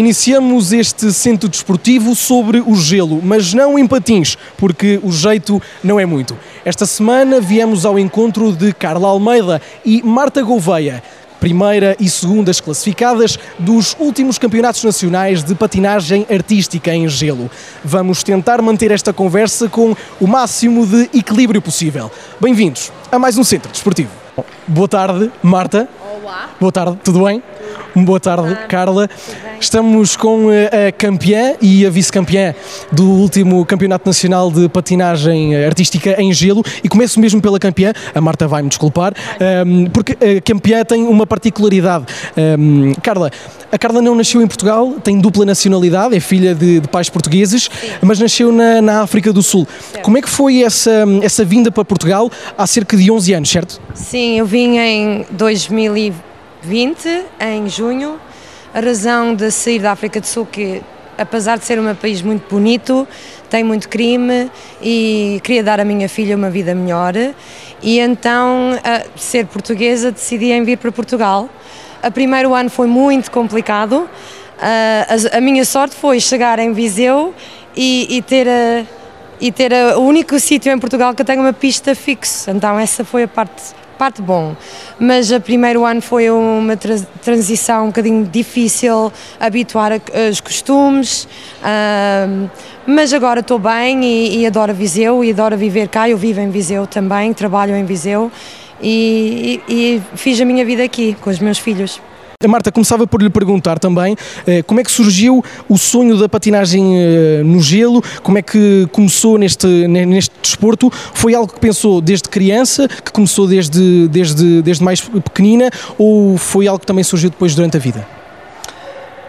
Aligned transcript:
iniciamos 0.00 0.72
este 0.72 1.12
centro 1.12 1.46
desportivo 1.46 2.14
sobre 2.16 2.58
o 2.58 2.74
gelo, 2.74 3.20
mas 3.22 3.52
não 3.52 3.78
em 3.78 3.86
patins, 3.86 4.36
porque 4.56 4.98
o 5.02 5.12
jeito 5.12 5.60
não 5.84 6.00
é 6.00 6.06
muito. 6.06 6.36
Esta 6.64 6.86
semana 6.86 7.38
viemos 7.38 7.84
ao 7.84 7.98
encontro 7.98 8.50
de 8.50 8.72
Carla 8.72 9.08
Almeida 9.08 9.60
e 9.84 10.02
Marta 10.02 10.42
Gouveia, 10.42 11.02
primeira 11.38 11.94
e 12.00 12.08
segundas 12.08 12.60
classificadas 12.60 13.38
dos 13.58 13.94
últimos 13.98 14.38
campeonatos 14.38 14.82
nacionais 14.82 15.44
de 15.44 15.54
patinagem 15.54 16.26
artística 16.30 16.94
em 16.94 17.06
gelo. 17.06 17.50
Vamos 17.84 18.22
tentar 18.22 18.62
manter 18.62 18.90
esta 18.90 19.12
conversa 19.12 19.68
com 19.68 19.94
o 20.18 20.26
máximo 20.26 20.86
de 20.86 21.10
equilíbrio 21.12 21.60
possível. 21.60 22.10
Bem-vindos 22.40 22.90
a 23.12 23.18
mais 23.18 23.36
um 23.36 23.44
centro 23.44 23.70
desportivo. 23.70 24.10
Boa 24.66 24.88
tarde, 24.88 25.30
Marta. 25.42 25.86
Olá. 26.22 26.48
Boa 26.58 26.72
tarde, 26.72 26.98
tudo 27.04 27.24
bem? 27.24 27.42
Boa 27.94 28.18
tarde, 28.18 28.66
Carla. 28.66 29.08
bem. 29.42 29.49
Estamos 29.60 30.16
com 30.16 30.50
eh, 30.50 30.88
a 30.88 30.90
campeã 30.92 31.54
e 31.60 31.84
a 31.84 31.90
vice-campeã 31.90 32.54
do 32.90 33.04
último 33.04 33.64
Campeonato 33.66 34.08
Nacional 34.08 34.50
de 34.50 34.70
Patinagem 34.70 35.54
Artística 35.54 36.20
em 36.20 36.32
Gelo 36.32 36.64
e 36.82 36.88
começo 36.88 37.20
mesmo 37.20 37.42
pela 37.42 37.58
campeã, 37.58 37.92
a 38.14 38.20
Marta 38.22 38.48
vai-me 38.48 38.70
desculpar, 38.70 39.12
ehm, 39.38 39.84
porque 39.92 40.12
a 40.12 40.40
campeã 40.40 40.82
tem 40.82 41.02
uma 41.02 41.26
particularidade. 41.26 42.06
Ehm, 42.38 42.94
Carla, 43.02 43.30
a 43.70 43.78
Carla 43.78 44.00
não 44.00 44.14
nasceu 44.14 44.40
em 44.40 44.46
Portugal, 44.46 44.94
tem 45.04 45.20
dupla 45.20 45.44
nacionalidade, 45.44 46.16
é 46.16 46.20
filha 46.20 46.54
de, 46.54 46.80
de 46.80 46.88
pais 46.88 47.10
portugueses, 47.10 47.68
mas 48.00 48.18
nasceu 48.18 48.50
na, 48.50 48.80
na 48.80 49.02
África 49.02 49.30
do 49.30 49.42
Sul. 49.42 49.68
Como 50.02 50.16
é 50.16 50.22
que 50.22 50.28
foi 50.30 50.62
essa, 50.62 51.04
essa 51.22 51.44
vinda 51.44 51.70
para 51.70 51.84
Portugal 51.84 52.30
há 52.56 52.66
cerca 52.66 52.96
de 52.96 53.10
11 53.10 53.34
anos, 53.34 53.50
certo? 53.50 53.78
Sim, 53.92 54.38
eu 54.38 54.46
vim 54.46 54.78
em 54.78 55.26
2020, 55.30 57.24
em 57.38 57.68
junho. 57.68 58.29
A 58.72 58.80
razão 58.80 59.34
de 59.34 59.50
sair 59.50 59.80
da 59.80 59.92
África 59.92 60.20
do 60.20 60.26
Sul, 60.26 60.46
que 60.46 60.80
apesar 61.18 61.58
de 61.58 61.64
ser 61.64 61.78
um 61.78 61.94
país 61.94 62.22
muito 62.22 62.48
bonito, 62.48 63.06
tem 63.50 63.64
muito 63.64 63.88
crime 63.88 64.50
e 64.80 65.40
queria 65.42 65.62
dar 65.62 65.80
à 65.80 65.84
minha 65.84 66.08
filha 66.08 66.36
uma 66.36 66.48
vida 66.50 66.74
melhor. 66.74 67.14
E 67.82 67.98
então, 67.98 68.78
ser 69.16 69.46
portuguesa, 69.46 70.12
decidi 70.12 70.52
em 70.52 70.62
vir 70.62 70.78
para 70.78 70.92
Portugal. 70.92 71.48
O 72.02 72.10
primeiro 72.12 72.54
ano 72.54 72.70
foi 72.70 72.86
muito 72.86 73.30
complicado. 73.30 74.08
A, 74.60 75.34
a- 75.34 75.38
a 75.38 75.40
minha 75.40 75.64
sorte 75.64 75.96
foi 75.96 76.20
chegar 76.20 76.58
em 76.58 76.72
Viseu 76.72 77.34
e, 77.76 78.06
e 78.18 78.22
ter 78.22 78.46
a, 78.48 78.84
e 79.40 79.50
ter 79.50 79.72
o 79.96 80.00
único 80.00 80.38
sítio 80.38 80.70
em 80.72 80.78
Portugal 80.78 81.12
que 81.14 81.24
tenho 81.24 81.40
uma 81.40 81.52
pista 81.52 81.94
fixa. 81.94 82.52
Então 82.52 82.78
essa 82.78 83.04
foi 83.04 83.24
a 83.24 83.28
parte 83.28 83.62
parte 84.00 84.22
bom. 84.22 84.56
Mas 84.98 85.30
o 85.30 85.38
primeiro 85.40 85.84
ano 85.84 86.00
foi 86.00 86.30
uma 86.30 86.74
tra- 86.74 86.96
transição 87.22 87.84
um 87.84 87.86
bocadinho 87.88 88.24
difícil, 88.24 89.12
habituar 89.38 89.92
a- 89.92 90.00
os 90.30 90.40
costumes. 90.40 91.28
ahm, 91.62 92.46
mas 92.86 93.12
agora 93.12 93.40
estou 93.40 93.58
bem 93.58 94.02
e, 94.04 94.38
e 94.38 94.46
adoro 94.46 94.72
Viseu 94.74 95.22
e 95.22 95.30
adoro 95.30 95.54
viver 95.56 95.88
cá. 95.88 96.08
Eu 96.08 96.16
vivo 96.16 96.40
em 96.40 96.50
Viseu 96.50 96.86
também, 96.86 97.32
trabalho 97.34 97.76
em 97.76 97.84
Viseu 97.84 98.32
e, 98.82 99.60
e- 99.68 99.74
e 99.96 100.02
fiz 100.16 100.40
a 100.40 100.44
minha 100.46 100.64
vida 100.64 100.82
aqui 100.82 101.14
com 101.20 101.28
os 101.28 101.38
meus 101.38 101.58
filhos. 101.58 102.00
A 102.42 102.48
Marta, 102.48 102.72
começava 102.72 103.06
por 103.06 103.20
lhe 103.20 103.28
perguntar 103.28 103.78
também 103.78 104.16
eh, 104.46 104.62
como 104.62 104.80
é 104.80 104.82
que 104.82 104.90
surgiu 104.90 105.44
o 105.68 105.76
sonho 105.76 106.16
da 106.16 106.26
patinagem 106.26 106.96
eh, 106.98 107.42
no 107.44 107.60
gelo, 107.60 108.02
como 108.22 108.38
é 108.38 108.40
que 108.42 108.88
começou 108.92 109.36
neste, 109.36 109.66
ne- 109.66 110.06
neste 110.06 110.32
desporto? 110.40 110.90
Foi 110.90 111.34
algo 111.34 111.52
que 111.52 111.60
pensou 111.60 112.00
desde 112.00 112.30
criança, 112.30 112.88
que 112.88 113.12
começou 113.12 113.46
desde, 113.46 114.08
desde, 114.08 114.62
desde 114.62 114.82
mais 114.82 115.02
pequenina, 115.02 115.70
ou 115.98 116.38
foi 116.38 116.66
algo 116.66 116.80
que 116.80 116.86
também 116.86 117.04
surgiu 117.04 117.28
depois 117.28 117.54
durante 117.54 117.76
a 117.76 117.80
vida? 117.80 118.08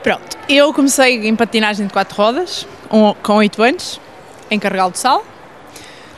Pronto, 0.01 0.37
eu 0.47 0.73
comecei 0.73 1.27
em 1.27 1.35
patinagem 1.35 1.87
de 1.87 1.91
quatro 1.91 2.15
rodas 2.15 2.65
com 3.21 3.33
8 3.33 3.61
anos, 3.61 3.99
em 4.49 4.57
Carregal 4.57 4.89
do 4.89 4.97
Sal. 4.97 5.25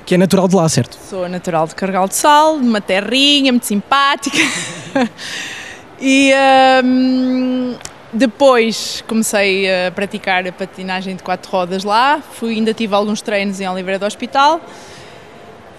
Que 0.05 0.13
é 0.13 0.17
natural 0.19 0.47
de 0.47 0.55
lá, 0.55 0.69
certo? 0.69 0.95
Sou 1.09 1.27
natural 1.27 1.65
de 1.65 1.73
Carregal 1.73 2.07
do 2.07 2.13
Sal, 2.13 2.59
de 2.59 2.67
uma 2.67 2.81
terrinha 2.81 3.51
muito 3.51 3.65
simpática. 3.65 4.37
e 6.05 6.33
hum, 6.83 7.75
depois 8.11 9.01
comecei 9.07 9.69
a 9.71 9.89
praticar 9.89 10.45
a 10.45 10.51
patinagem 10.51 11.15
de 11.15 11.23
quatro 11.23 11.49
rodas 11.49 11.85
lá. 11.85 12.21
Fui, 12.33 12.55
ainda 12.55 12.73
tive 12.73 12.93
alguns 12.93 13.21
treinos 13.21 13.61
em 13.61 13.69
Oliveira 13.69 13.97
do 13.97 14.05
Hospital. 14.05 14.59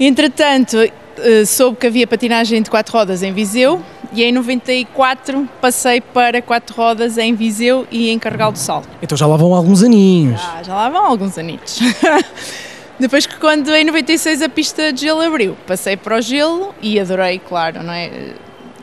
Entretanto, 0.01 0.79
eh, 0.79 1.45
soube 1.45 1.77
que 1.77 1.87
havia 1.87 2.07
patinagem 2.07 2.63
de 2.63 2.71
quatro 2.71 2.97
rodas 2.97 3.23
em 3.23 3.35
Viseu 3.35 3.83
e 4.15 4.25
em 4.25 4.33
94 4.33 5.47
passei 5.61 6.01
para 6.01 6.41
quatro 6.41 6.75
rodas 6.75 7.19
em 7.19 7.35
Viseu 7.35 7.87
e 7.91 8.09
em 8.09 8.19
Carregal 8.19 8.51
do 8.51 8.59
Sal. 8.59 8.83
Então 9.03 9.19
já 9.19 9.27
lá 9.27 9.37
vão 9.37 9.55
alguns 9.55 9.83
aninhos. 9.83 10.41
Ah, 10.43 10.63
já 10.63 10.75
lá 10.75 10.89
vão 10.89 11.05
alguns 11.05 11.37
anitos. 11.37 11.81
Depois 12.99 13.27
que 13.27 13.37
quando 13.37 13.75
em 13.75 13.85
96 13.85 14.41
a 14.41 14.49
pista 14.49 14.91
de 14.91 15.03
gelo 15.03 15.21
abriu, 15.21 15.55
passei 15.67 15.97
para 15.99 16.17
o 16.17 16.21
gelo 16.23 16.75
e 16.81 16.99
adorei, 16.99 17.39
claro, 17.39 17.83
não 17.83 17.93
é? 17.93 18.11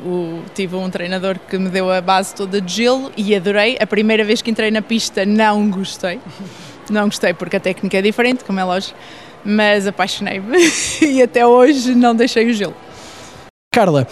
O, 0.03 0.41
tive 0.55 0.75
um 0.75 0.89
treinador 0.89 1.37
que 1.37 1.57
me 1.57 1.69
deu 1.69 1.91
a 1.91 2.01
base 2.01 2.33
toda 2.33 2.59
de 2.59 2.73
gelo 2.73 3.11
e 3.15 3.35
adorei. 3.35 3.77
A 3.79 3.85
primeira 3.85 4.23
vez 4.23 4.41
que 4.41 4.49
entrei 4.49 4.71
na 4.71 4.81
pista 4.81 5.25
não 5.25 5.69
gostei. 5.69 6.19
Não 6.89 7.05
gostei 7.05 7.33
porque 7.33 7.57
a 7.57 7.59
técnica 7.59 7.97
é 7.97 8.01
diferente, 8.01 8.43
como 8.43 8.59
é 8.59 8.63
lógico, 8.63 8.97
mas 9.45 9.87
apaixonei-me 9.87 10.57
e 11.01 11.21
até 11.21 11.45
hoje 11.45 11.93
não 11.95 12.15
deixei 12.15 12.49
o 12.49 12.53
gelo. 12.53 12.75
Carla, 13.73 14.07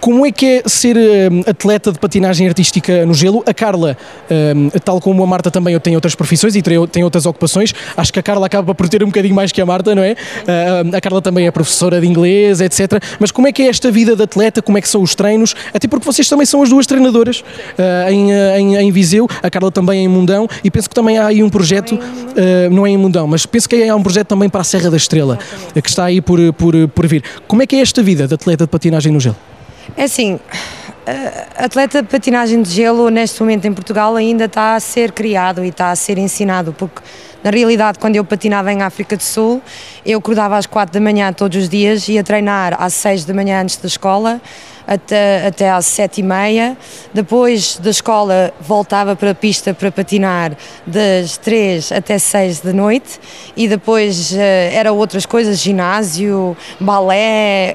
como 0.00 0.24
é 0.24 0.32
que 0.32 0.46
é 0.46 0.62
ser 0.66 0.96
hum, 0.96 1.42
atleta 1.46 1.92
de 1.92 1.98
patinagem 1.98 2.48
artística 2.48 3.04
no 3.04 3.12
gelo? 3.12 3.44
A 3.46 3.52
Carla, 3.52 3.96
hum, 4.30 4.70
tal 4.82 5.00
como 5.00 5.22
a 5.22 5.26
Marta 5.26 5.50
também, 5.50 5.78
tenho 5.78 5.96
outras 5.96 6.14
profissões 6.14 6.56
e 6.56 6.62
tem 6.62 7.04
outras 7.04 7.26
ocupações. 7.26 7.74
Acho 7.96 8.12
que 8.12 8.18
a 8.18 8.22
Carla 8.22 8.46
acaba 8.46 8.74
por 8.74 8.88
ter 8.88 9.04
um 9.04 9.06
bocadinho 9.06 9.34
mais 9.34 9.52
que 9.52 9.60
a 9.60 9.66
Marta, 9.66 9.94
não 9.94 10.02
é? 10.02 10.16
Ah, 10.48 10.96
a 10.96 11.00
Carla 11.00 11.20
também 11.20 11.46
é 11.46 11.50
professora 11.50 12.00
de 12.00 12.06
inglês, 12.06 12.60
etc. 12.60 13.02
Mas 13.18 13.30
como 13.30 13.46
é 13.46 13.52
que 13.52 13.62
é 13.62 13.66
esta 13.66 13.90
vida 13.90 14.16
de 14.16 14.22
atleta? 14.22 14.62
Como 14.62 14.78
é 14.78 14.80
que 14.80 14.88
são 14.88 15.02
os 15.02 15.14
treinos? 15.14 15.54
Até 15.74 15.86
porque 15.86 16.04
vocês 16.04 16.28
também 16.28 16.46
são 16.46 16.62
as 16.62 16.70
duas 16.70 16.86
treinadoras 16.86 17.44
em, 18.08 18.30
em, 18.32 18.76
em 18.76 18.92
Viseu, 18.92 19.28
a 19.42 19.50
Carla 19.50 19.70
também 19.70 20.04
em 20.04 20.08
Mundão 20.08 20.48
e 20.64 20.70
penso 20.70 20.88
que 20.88 20.94
também 20.94 21.18
há 21.18 21.26
aí 21.26 21.42
um 21.42 21.50
projeto, 21.50 21.98
não 22.70 22.86
é 22.86 22.90
em 22.90 22.96
Mundão, 22.96 23.26
mas 23.26 23.46
penso 23.46 23.68
que 23.68 23.88
há 23.88 23.94
um 23.94 24.02
projeto 24.02 24.28
também 24.28 24.48
para 24.48 24.60
a 24.60 24.64
Serra 24.64 24.90
da 24.90 24.96
Estrela, 24.96 25.38
que 25.74 25.88
está 25.88 26.04
aí 26.04 26.20
por, 26.20 26.38
por, 26.54 26.88
por 26.88 27.06
vir. 27.06 27.22
Como 27.46 27.62
é 27.62 27.66
que 27.66 27.76
é 27.76 27.80
esta 27.80 28.02
vida 28.02 28.26
de 28.26 28.34
atleta 28.34 28.64
de 28.64 28.70
patinagem 28.70 29.12
no 29.12 29.20
gelo? 29.20 29.36
É 29.96 30.04
assim, 30.04 30.38
atleta 31.56 32.02
de 32.02 32.08
patinagem 32.08 32.62
de 32.62 32.70
gelo 32.70 33.08
neste 33.08 33.40
momento 33.40 33.66
em 33.66 33.72
Portugal 33.72 34.16
ainda 34.16 34.44
está 34.44 34.74
a 34.74 34.80
ser 34.80 35.12
criado 35.12 35.64
e 35.64 35.68
está 35.68 35.90
a 35.90 35.96
ser 35.96 36.18
ensinado, 36.18 36.72
porque 36.72 37.00
na 37.42 37.50
realidade 37.50 37.98
quando 37.98 38.16
eu 38.16 38.24
patinava 38.24 38.72
em 38.72 38.82
África 38.82 39.16
do 39.16 39.22
Sul, 39.22 39.62
eu 40.04 40.18
acordava 40.18 40.56
às 40.56 40.66
quatro 40.66 40.92
da 40.92 41.00
manhã 41.00 41.32
todos 41.32 41.62
os 41.62 41.68
dias, 41.68 42.08
ia 42.08 42.22
treinar 42.22 42.76
às 42.80 42.94
seis 42.94 43.24
da 43.24 43.34
manhã 43.34 43.62
antes 43.62 43.76
da 43.76 43.86
escola, 43.86 44.40
até, 44.86 45.46
até 45.46 45.70
às 45.70 45.86
sete 45.86 46.20
e 46.20 46.22
meia, 46.24 46.76
depois 47.14 47.78
da 47.78 47.90
escola 47.90 48.52
voltava 48.60 49.14
para 49.14 49.30
a 49.30 49.34
pista 49.34 49.72
para 49.72 49.92
patinar 49.92 50.56
das 50.84 51.36
três 51.36 51.92
até 51.92 52.18
seis 52.18 52.60
da 52.60 52.72
noite 52.72 53.20
e 53.56 53.68
depois 53.68 54.32
eh, 54.34 54.72
era 54.74 54.92
outras 54.92 55.24
coisas, 55.24 55.58
ginásio, 55.58 56.56
balé, 56.80 57.74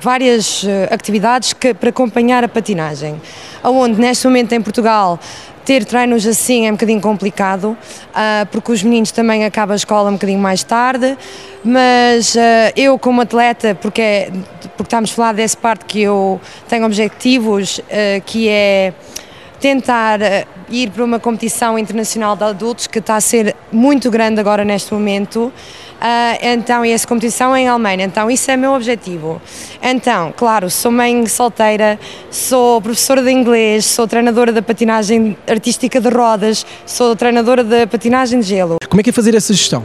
várias 0.00 0.64
eh, 0.64 0.88
atividades 0.90 1.52
que, 1.52 1.74
para 1.74 1.90
acompanhar 1.90 2.42
a 2.42 2.48
patinagem. 2.48 3.20
Onde 3.62 4.00
neste 4.00 4.26
momento 4.26 4.54
em 4.54 4.62
Portugal 4.62 5.20
ter 5.64 5.84
treinos 5.84 6.26
assim 6.26 6.66
é 6.66 6.70
um 6.70 6.74
bocadinho 6.74 7.00
complicado, 7.00 7.76
ah, 8.14 8.46
porque 8.50 8.72
os 8.72 8.82
meninos 8.82 9.12
também 9.12 9.44
acabam 9.44 9.72
a 9.72 9.76
escola 9.76 10.10
um 10.10 10.14
bocadinho 10.14 10.38
mais 10.38 10.62
tarde, 10.62 11.16
mas 11.64 12.36
ah, 12.36 12.72
eu 12.76 12.98
como 12.98 13.20
atleta, 13.20 13.74
porque, 13.74 14.00
é- 14.00 14.30
porque 14.76 14.82
estamos 14.84 15.10
a 15.12 15.14
falar 15.14 15.32
dessa 15.34 15.56
parte 15.56 15.84
que 15.84 16.00
eu 16.00 16.40
tenho 16.68 16.84
objetivos, 16.86 17.80
ah, 17.90 18.20
que 18.24 18.48
é 18.48 18.92
tentar 19.60 20.20
ir 20.70 20.88
para 20.90 21.04
uma 21.04 21.20
competição 21.20 21.78
internacional 21.78 22.34
de 22.34 22.44
adultos 22.44 22.86
que 22.86 22.98
está 22.98 23.16
a 23.16 23.20
ser 23.20 23.54
muito 23.70 24.10
grande 24.10 24.40
agora 24.40 24.64
neste 24.64 24.94
momento. 24.94 25.52
Ah, 26.00 26.38
então, 26.40 26.84
e 26.84 26.92
essa 26.92 27.06
competição 27.06 27.54
é 27.54 27.60
em 27.60 27.68
Alemanha, 27.68 28.04
então 28.04 28.30
isso 28.30 28.50
é 28.50 28.56
meu 28.56 28.72
objetivo. 28.72 29.40
Então, 29.82 30.32
claro, 30.34 30.70
sou 30.70 30.90
mãe 30.90 31.26
solteira, 31.26 31.98
sou 32.30 32.80
professora 32.80 33.22
de 33.22 33.30
inglês, 33.30 33.84
sou 33.84 34.08
treinadora 34.08 34.50
da 34.50 34.62
patinagem 34.62 35.36
artística 35.46 36.00
de 36.00 36.08
rodas, 36.08 36.64
sou 36.86 37.14
treinadora 37.14 37.62
da 37.62 37.86
patinagem 37.86 38.40
de 38.40 38.46
gelo. 38.46 38.76
Como 38.88 39.00
é 39.00 39.04
que 39.04 39.10
é 39.10 39.12
fazer 39.12 39.34
essa 39.34 39.52
gestão? 39.52 39.84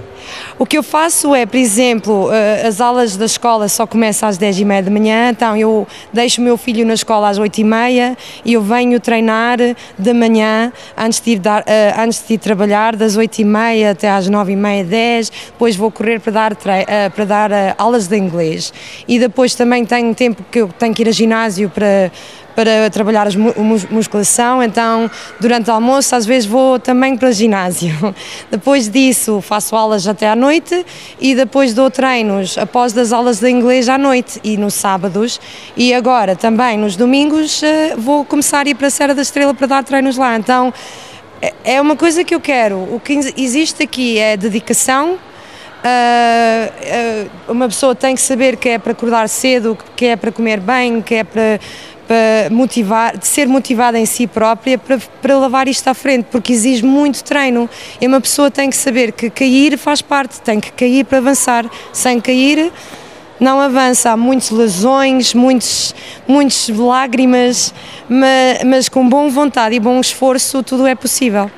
O 0.58 0.66
que 0.66 0.78
eu 0.78 0.84
faço 0.84 1.36
é, 1.36 1.46
por 1.46 1.58
exemplo, 1.58 2.32
eh, 2.32 2.66
as 2.66 2.82
aulas 2.82 3.16
da 3.16 3.26
escola 3.26 3.68
só 3.68 3.86
começam 3.86 4.28
às 4.28 4.38
10 4.38 4.60
e 4.60 4.66
meia 4.66 4.82
da 4.82 4.90
manhã, 4.90 5.30
então 5.30 5.56
eu 5.56 5.88
deixo 6.12 6.42
o 6.42 6.44
meu 6.44 6.58
filho 6.58 6.86
na 6.86 6.94
escola 6.94 7.30
às 7.30 7.38
8 7.38 7.60
e 7.60 7.64
meia 7.64 8.18
eu 8.46 8.62
venho 8.62 9.00
treinar 9.00 9.58
de 9.58 10.14
manhã 10.14 10.72
antes 10.98 11.20
de 11.20 11.32
ir, 11.32 11.40
dar, 11.40 11.64
eh, 11.68 11.94
antes 11.98 12.24
de 12.26 12.34
ir 12.36 12.38
trabalhar, 12.38 12.96
das 12.96 13.16
8 13.16 13.40
e 13.40 13.44
meia 13.44 13.92
até 13.92 14.10
às 14.10 14.28
9 14.28 14.54
e 14.54 14.56
meia, 14.56 14.84
10, 14.84 15.30
depois 15.30 15.76
vou 15.76 15.92
correr 15.92 16.05
para 16.22 16.32
dar, 16.32 16.58
eh, 16.66 17.10
para 17.10 17.26
dar 17.26 17.52
eh, 17.52 17.76
aulas 17.78 18.08
de 18.08 18.18
inglês. 18.18 18.74
E 19.08 19.20
depois 19.20 19.56
também 19.56 19.86
tenho 19.86 20.14
tempo 20.14 20.44
que 20.52 20.60
eu 20.60 20.68
tenho 20.68 20.94
que 20.94 21.02
ir 21.04 21.10
a 21.10 21.12
ginásio 21.12 21.70
para 21.70 22.12
para 22.56 22.90
trabalhar 22.90 23.28
a 23.28 23.94
musculação, 23.94 24.64
então 24.64 25.12
durante 25.40 25.70
o 25.70 25.74
almoço 25.74 26.16
às 26.16 26.26
vezes 26.26 26.48
vou 26.48 26.80
também 26.80 27.18
para 27.18 27.30
o 27.30 27.32
ginásio. 27.32 28.16
Depois 28.50 28.90
disso 28.90 29.42
faço 29.42 29.76
aulas 29.76 30.08
até 30.08 30.30
à 30.30 30.36
noite 30.36 30.86
e 31.20 31.36
depois 31.36 31.74
dou 31.74 31.92
treinos 31.92 32.58
após 32.58 32.94
das 32.94 33.12
aulas 33.12 33.40
de 33.40 33.50
inglês 33.50 33.90
à 33.90 33.98
noite 33.98 34.40
e 34.44 34.56
nos 34.56 34.74
sábados 34.74 35.40
e 35.76 35.94
agora 35.94 36.36
também 36.36 36.78
nos 36.78 36.96
domingos 36.96 37.62
eh, 37.62 37.96
vou 37.98 38.24
começar 38.24 38.66
a 38.66 38.70
ir 38.70 38.76
para 38.76 38.88
a 38.88 38.90
Serra 38.90 39.14
da 39.14 39.22
Estrela 39.22 39.54
para 39.54 39.68
dar 39.68 39.84
treinos 39.84 40.16
lá. 40.16 40.38
Então 40.38 40.74
é, 41.42 41.54
é 41.76 41.82
uma 41.82 41.98
coisa 41.98 42.24
que 42.24 42.34
eu 42.34 42.40
quero. 42.40 42.78
O 42.78 43.02
que 43.04 43.34
existe 43.36 43.84
aqui 43.84 44.18
é 44.18 44.38
dedicação. 44.38 45.18
Uh, 45.86 47.28
uh, 47.48 47.52
uma 47.52 47.68
pessoa 47.68 47.94
tem 47.94 48.16
que 48.16 48.22
saber 48.22 48.58
que 48.58 48.70
é 48.70 48.80
para 48.80 48.94
acordar 48.94 49.30
cedo, 49.30 49.78
que 49.96 50.06
é 50.06 50.16
para 50.16 50.32
comer 50.32 50.60
bem, 50.60 51.00
que 51.00 51.14
é 51.14 51.24
para, 51.24 51.60
para 52.08 52.50
motivar, 52.50 53.16
de 53.16 53.28
ser 53.28 53.48
motivada 53.48 54.00
em 54.00 54.06
si 54.08 54.26
própria 54.26 54.80
para, 54.80 54.98
para 55.22 55.38
levar 55.38 55.68
isto 55.68 55.88
à 55.88 55.94
frente, 55.94 56.26
porque 56.32 56.52
exige 56.54 56.84
muito 56.84 57.24
treino. 57.24 57.70
E 58.02 58.08
uma 58.08 58.20
pessoa 58.20 58.50
tem 58.50 58.68
que 58.72 58.76
saber 58.76 59.12
que 59.12 59.30
cair 59.30 59.78
faz 59.78 60.02
parte, 60.02 60.42
tem 60.42 60.60
que 60.60 60.72
cair 60.72 61.06
para 61.06 61.20
avançar. 61.20 61.70
Sem 61.94 62.20
cair, 62.20 62.72
não 63.40 63.62
avança. 63.62 64.10
Há 64.10 64.18
muitas 64.18 64.50
lesões, 64.50 65.36
muitos, 65.36 65.94
muitas 66.28 66.68
lágrimas, 66.70 67.72
mas, 68.10 68.64
mas, 68.64 68.90
com 68.90 69.08
boa 69.08 69.30
vontade 69.30 69.76
e 69.76 69.80
bom 69.80 70.00
esforço 70.00 70.64
tudo 70.64 70.88
é 70.88 70.96
possível. 70.96 71.52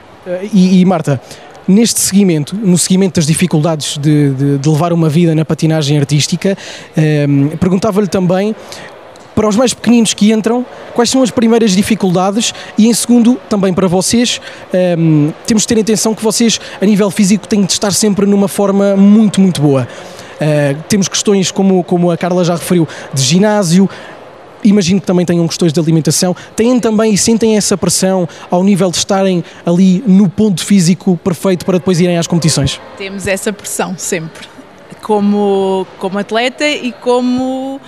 E, 0.52 0.82
e 0.82 0.86
Marta, 0.86 1.22
neste 1.68 2.00
seguimento, 2.00 2.56
no 2.56 2.78
seguimento 2.78 3.16
das 3.16 3.26
dificuldades 3.26 3.98
de, 3.98 4.32
de, 4.32 4.58
de 4.58 4.70
levar 4.70 4.94
uma 4.94 5.10
vida 5.10 5.36
na 5.36 5.44
patinagem 5.44 5.98
artística, 5.98 6.58
eh, 6.96 7.28
perguntava-lhe 7.60 8.08
também 8.08 8.56
para 9.38 9.48
os 9.48 9.56
mais 9.56 9.72
pequeninos 9.72 10.16
que 10.16 10.32
entram, 10.32 10.66
quais 10.96 11.12
são 11.12 11.22
as 11.22 11.30
primeiras 11.30 11.74
dificuldades 11.74 12.56
e, 12.76 12.88
em 12.88 12.94
segundo, 12.96 13.40
também 13.48 13.72
para 13.72 13.88
vocês, 13.88 14.42
um, 14.98 15.32
temos 15.46 15.62
de 15.62 15.68
ter 15.68 15.80
atenção 15.80 16.16
que 16.16 16.24
vocês, 16.24 16.60
a 16.82 16.86
nível 16.88 17.12
físico, 17.12 17.48
têm 17.48 17.64
de 17.64 17.72
estar 17.72 17.94
sempre 17.94 18.26
numa 18.26 18.48
forma 18.48 18.96
muito, 18.96 19.40
muito 19.40 19.62
boa. 19.62 19.88
Uh, 20.42 20.82
temos 20.90 21.08
questões, 21.08 21.52
como, 21.52 21.84
como 21.84 22.10
a 22.10 22.18
Carla 22.18 22.44
já 22.44 22.56
referiu, 22.56 22.88
de 23.14 23.22
ginásio, 23.22 23.88
imagino 24.68 25.00
que 25.00 25.08
também 25.08 25.26
tenham 25.26 25.48
questões 25.48 25.74
de 25.74 25.80
alimentação, 25.80 26.36
têm 26.56 26.80
também 26.80 27.14
e 27.14 27.18
sentem 27.18 27.58
essa 27.58 27.78
pressão 27.78 28.28
ao 28.50 28.64
nível 28.64 28.92
de 28.92 28.98
estarem 28.98 29.44
ali 29.66 30.04
no 30.06 30.30
ponto 30.30 30.64
físico 30.64 31.18
perfeito 31.24 31.66
para 31.66 31.78
depois 31.78 32.00
irem 32.00 32.18
às 32.18 32.28
competições? 32.28 32.80
Temos 32.98 33.28
essa 33.28 33.52
pressão 33.54 33.96
sempre, 33.98 34.48
como, 35.02 35.88
como 35.98 36.18
atleta 36.20 36.68
e 36.68 36.92
como 36.92 37.80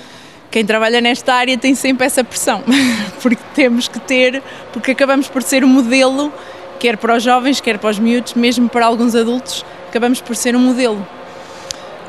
quem 0.50 0.66
trabalha 0.66 1.00
nesta 1.00 1.34
área 1.34 1.58
tem 1.58 1.76
sempre 1.76 2.06
essa 2.06 2.24
pressão, 2.24 2.64
porque 3.22 3.42
temos 3.54 3.88
que 3.88 4.00
ter, 4.00 4.42
porque 4.74 4.92
acabamos 4.92 5.28
por 5.28 5.44
ser 5.44 5.64
um 5.64 5.68
modelo, 5.68 6.34
quer 6.80 6.98
para 6.98 7.16
os 7.16 7.24
jovens, 7.24 7.62
quer 7.62 7.78
para 7.78 7.90
os 7.90 8.00
miúdos, 8.00 8.34
mesmo 8.34 8.68
para 8.68 8.86
alguns 8.86 9.16
adultos, 9.16 9.66
acabamos 9.88 10.22
por 10.22 10.36
ser 10.36 10.56
um 10.56 10.60
modelo. 10.60 11.06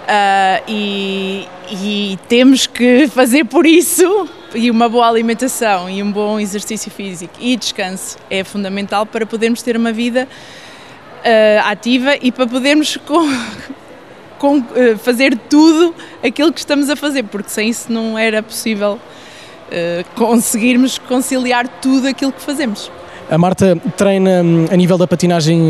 Uh, 0.00 0.62
e, 0.66 1.48
e 1.70 2.18
temos 2.28 2.66
que 2.66 3.06
fazer 3.08 3.44
por 3.44 3.64
isso 3.64 4.28
e 4.54 4.70
uma 4.70 4.88
boa 4.88 5.08
alimentação 5.08 5.88
e 5.88 6.02
um 6.02 6.10
bom 6.10 6.38
exercício 6.38 6.90
físico 6.90 7.34
e 7.40 7.56
descanso 7.56 8.16
é 8.28 8.42
fundamental 8.42 9.06
para 9.06 9.24
podermos 9.24 9.62
ter 9.62 9.76
uma 9.76 9.92
vida 9.92 10.26
uh, 11.20 11.68
ativa 11.68 12.16
e 12.20 12.32
para 12.32 12.46
podermos 12.46 12.98
com, 14.38 14.58
uh, 14.58 14.98
fazer 14.98 15.36
tudo 15.48 15.94
aquilo 16.22 16.52
que 16.52 16.60
estamos 16.60 16.90
a 16.90 16.96
fazer, 16.96 17.24
porque 17.24 17.50
sem 17.50 17.68
isso 17.68 17.92
não 17.92 18.18
era 18.18 18.42
possível 18.42 18.98
uh, 18.98 20.04
conseguirmos 20.14 20.98
conciliar 20.98 21.68
tudo 21.68 22.08
aquilo 22.08 22.32
que 22.32 22.42
fazemos. 22.42 22.90
A 23.30 23.38
Marta 23.38 23.76
treina 23.96 24.42
hum, 24.42 24.66
a 24.72 24.76
nível 24.76 24.98
da 24.98 25.06
patinagem 25.06 25.62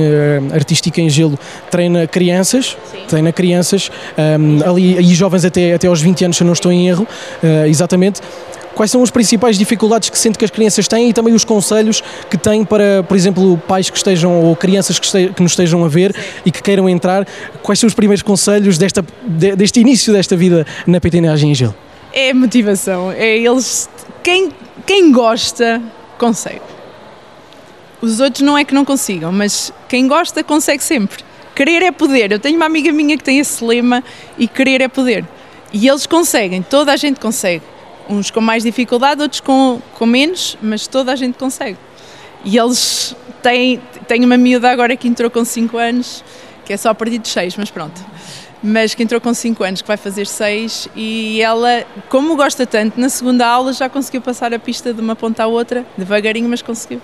artística 0.54 0.98
em 0.98 1.10
gelo, 1.10 1.38
treina 1.70 2.06
crianças, 2.06 2.74
Sim. 2.90 3.02
treina 3.06 3.30
crianças, 3.34 3.90
um, 4.40 4.66
ali 4.66 4.96
e 4.98 5.14
jovens 5.14 5.44
até, 5.44 5.74
até 5.74 5.86
aos 5.86 6.00
20 6.00 6.24
anos, 6.24 6.36
se 6.38 6.42
eu 6.42 6.46
não 6.46 6.54
estou 6.54 6.72
em 6.72 6.88
erro, 6.88 7.06
uh, 7.42 7.66
exatamente. 7.66 8.22
Quais 8.74 8.90
são 8.90 9.02
as 9.02 9.10
principais 9.10 9.58
dificuldades 9.58 10.08
que 10.10 10.18
sente 10.18 10.38
que 10.38 10.44
as 10.44 10.50
crianças 10.50 10.86
têm 10.86 11.10
e 11.10 11.12
também 11.12 11.34
os 11.34 11.44
conselhos 11.44 12.02
que 12.30 12.38
têm 12.38 12.64
para, 12.64 13.02
por 13.02 13.16
exemplo, 13.16 13.58
pais 13.66 13.90
que 13.90 13.96
estejam 13.96 14.42
ou 14.42 14.54
crianças 14.54 14.98
que, 14.98 15.06
este, 15.06 15.32
que 15.34 15.42
nos 15.42 15.52
estejam 15.52 15.84
a 15.84 15.88
ver 15.88 16.14
e 16.44 16.50
que 16.50 16.62
queiram 16.62 16.88
entrar? 16.88 17.26
Quais 17.62 17.78
são 17.78 17.86
os 17.86 17.94
primeiros 17.94 18.22
conselhos 18.22 18.78
desta, 18.78 19.04
deste 19.56 19.80
início 19.80 20.12
desta 20.12 20.36
vida 20.36 20.66
na 20.86 21.00
patinagem 21.00 21.50
em 21.50 21.54
gelo? 21.54 21.74
É 22.12 22.32
motivação. 22.32 23.12
É 23.12 23.36
eles. 23.38 23.88
Quem, 24.22 24.50
quem 24.86 25.12
gosta, 25.12 25.82
consegue. 26.18 26.60
Os 28.00 28.20
outros 28.20 28.42
não 28.42 28.56
é 28.56 28.64
que 28.64 28.74
não 28.74 28.84
consigam, 28.84 29.30
mas 29.30 29.72
quem 29.88 30.08
gosta 30.08 30.42
consegue 30.42 30.82
sempre. 30.82 31.22
Querer 31.54 31.82
é 31.82 31.92
poder. 31.92 32.32
Eu 32.32 32.38
tenho 32.38 32.56
uma 32.56 32.66
amiga 32.66 32.90
minha 32.92 33.16
que 33.18 33.24
tem 33.24 33.38
esse 33.38 33.62
lema 33.62 34.02
e 34.38 34.48
querer 34.48 34.80
é 34.80 34.88
poder. 34.88 35.24
E 35.72 35.86
eles 35.86 36.06
conseguem, 36.06 36.62
toda 36.62 36.92
a 36.92 36.96
gente 36.96 37.20
consegue 37.20 37.62
uns 38.10 38.30
com 38.30 38.40
mais 38.40 38.62
dificuldade, 38.62 39.22
outros 39.22 39.40
com, 39.40 39.80
com 39.94 40.04
menos, 40.04 40.58
mas 40.60 40.86
toda 40.86 41.12
a 41.12 41.16
gente 41.16 41.38
consegue. 41.38 41.78
E 42.44 42.58
eles 42.58 43.14
têm, 43.42 43.80
têm 44.08 44.24
uma 44.24 44.36
miúda 44.36 44.70
agora 44.70 44.96
que 44.96 45.06
entrou 45.06 45.30
com 45.30 45.44
5 45.44 45.76
anos, 45.78 46.24
que 46.64 46.72
é 46.72 46.76
só 46.76 46.90
a 46.90 46.94
partir 46.94 47.18
de 47.18 47.28
6, 47.28 47.56
mas 47.56 47.70
pronto. 47.70 48.00
Mas 48.62 48.94
que 48.94 49.02
entrou 49.02 49.20
com 49.20 49.32
5 49.32 49.62
anos, 49.64 49.80
que 49.80 49.88
vai 49.88 49.96
fazer 49.96 50.26
6, 50.26 50.88
e 50.94 51.40
ela, 51.40 51.84
como 52.08 52.36
gosta 52.36 52.66
tanto, 52.66 53.00
na 53.00 53.08
segunda 53.08 53.46
aula 53.46 53.72
já 53.72 53.88
conseguiu 53.88 54.20
passar 54.20 54.52
a 54.52 54.58
pista 54.58 54.92
de 54.92 55.00
uma 55.00 55.16
ponta 55.16 55.44
à 55.44 55.46
outra, 55.46 55.86
devagarinho, 55.96 56.48
mas 56.48 56.60
conseguiu. 56.60 57.00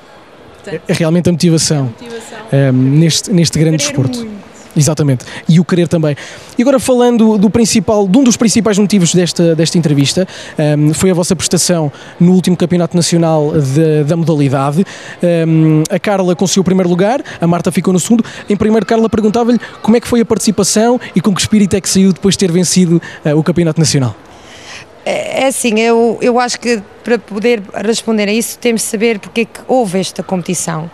Portanto, 0.55 0.83
é 0.89 0.93
realmente 0.93 1.29
a 1.29 1.33
motivação, 1.33 1.79
a 1.79 1.83
motivação. 2.03 2.39
Um, 2.53 2.73
neste, 2.73 3.33
neste 3.33 3.59
grande 3.59 3.79
desporto. 3.79 4.19
Muito. 4.19 4.46
Exatamente. 4.77 5.25
E 5.49 5.59
o 5.59 5.65
querer 5.65 5.89
também. 5.89 6.15
E 6.59 6.63
agora 6.63 6.79
falando 6.79 7.39
do 7.39 7.49
principal, 7.49 8.07
de 8.07 8.19
um 8.19 8.23
dos 8.23 8.37
principais 8.37 8.79
motivos 8.79 9.15
desta, 9.15 9.55
desta 9.55 9.79
entrevista, 9.79 10.29
um, 10.79 10.93
foi 10.93 11.11
a 11.11 11.15
vossa 11.15 11.35
prestação 11.35 11.91
no 12.21 12.33
último 12.33 12.57
Campeonato 12.57 12.95
Nacional 12.95 13.53
de, 13.53 14.05
da 14.05 14.17
modalidade. 14.17 14.85
Um, 15.49 15.83
a 15.91 15.99
Carla 15.99 16.37
conseguiu 16.37 16.61
o 16.61 16.65
primeiro 16.65 16.91
lugar, 16.91 17.23
a 17.41 17.47
Marta 17.47 17.73
ficou 17.73 17.93
no 17.93 17.99
segundo. 17.99 18.25
Em 18.49 18.57
primeiro, 18.57 18.85
Carla 18.85 19.09
perguntava-lhe 19.09 19.59
como 19.81 19.97
é 19.97 20.01
que 20.01 20.07
foi 20.07 20.21
a 20.21 20.25
participação 20.25 21.01
e 21.15 21.21
com 21.21 21.35
que 21.35 21.41
espírito 21.41 21.75
é 21.75 21.81
que 21.81 21.89
saiu 21.89 22.13
depois 22.13 22.35
de 22.35 22.39
ter 22.41 22.53
vencido 22.53 23.01
uh, 23.25 23.37
o 23.37 23.43
Campeonato 23.43 23.81
Nacional. 23.81 24.15
É, 25.07 25.45
é 25.45 25.47
assim, 25.47 25.79
eu, 25.79 26.19
eu 26.21 26.41
acho 26.41 26.59
que 26.59 26.83
para 27.05 27.17
poder 27.17 27.63
responder 27.73 28.29
a 28.29 28.33
isso 28.33 28.59
temos 28.59 28.83
de 28.83 28.89
saber 28.89 29.21
porque 29.21 29.43
é 29.43 29.45
que 29.45 29.61
houve 29.69 30.01
esta 30.01 30.21
competição. 30.21 30.91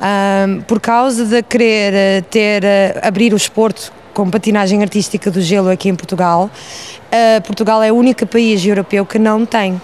Um, 0.00 0.60
por 0.60 0.80
causa 0.80 1.24
de 1.24 1.42
querer 1.42 1.92
eh, 1.92 2.20
ter, 2.30 2.62
eh, 2.62 3.00
abrir 3.02 3.32
o 3.32 3.36
esporte 3.36 3.90
com 4.14 4.30
patinagem 4.30 4.82
artística 4.82 5.32
do 5.32 5.40
gelo 5.40 5.68
aqui 5.68 5.88
em 5.88 5.96
Portugal, 5.96 6.48
uh, 6.48 7.42
Portugal 7.42 7.82
é 7.82 7.90
o 7.90 7.96
único 7.96 8.24
país 8.24 8.64
europeu 8.64 9.04
que 9.04 9.18
não 9.18 9.44
tem 9.44 9.78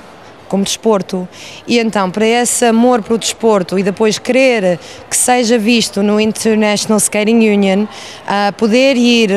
como 0.53 0.65
desporto. 0.65 1.27
E 1.67 1.79
então, 1.79 2.11
para 2.11 2.27
esse 2.27 2.67
amor 2.67 3.01
para 3.01 3.15
o 3.15 3.19
desporto 3.19 3.79
e 3.79 3.83
depois 3.83 4.19
querer 4.19 4.79
que 5.09 5.17
seja 5.17 5.57
visto 5.57 6.03
no 6.03 6.21
International 6.21 6.99
Skating 6.99 7.49
Union, 7.49 7.85
uh, 7.85 8.53
poder 8.59 8.95
ir 8.99 9.31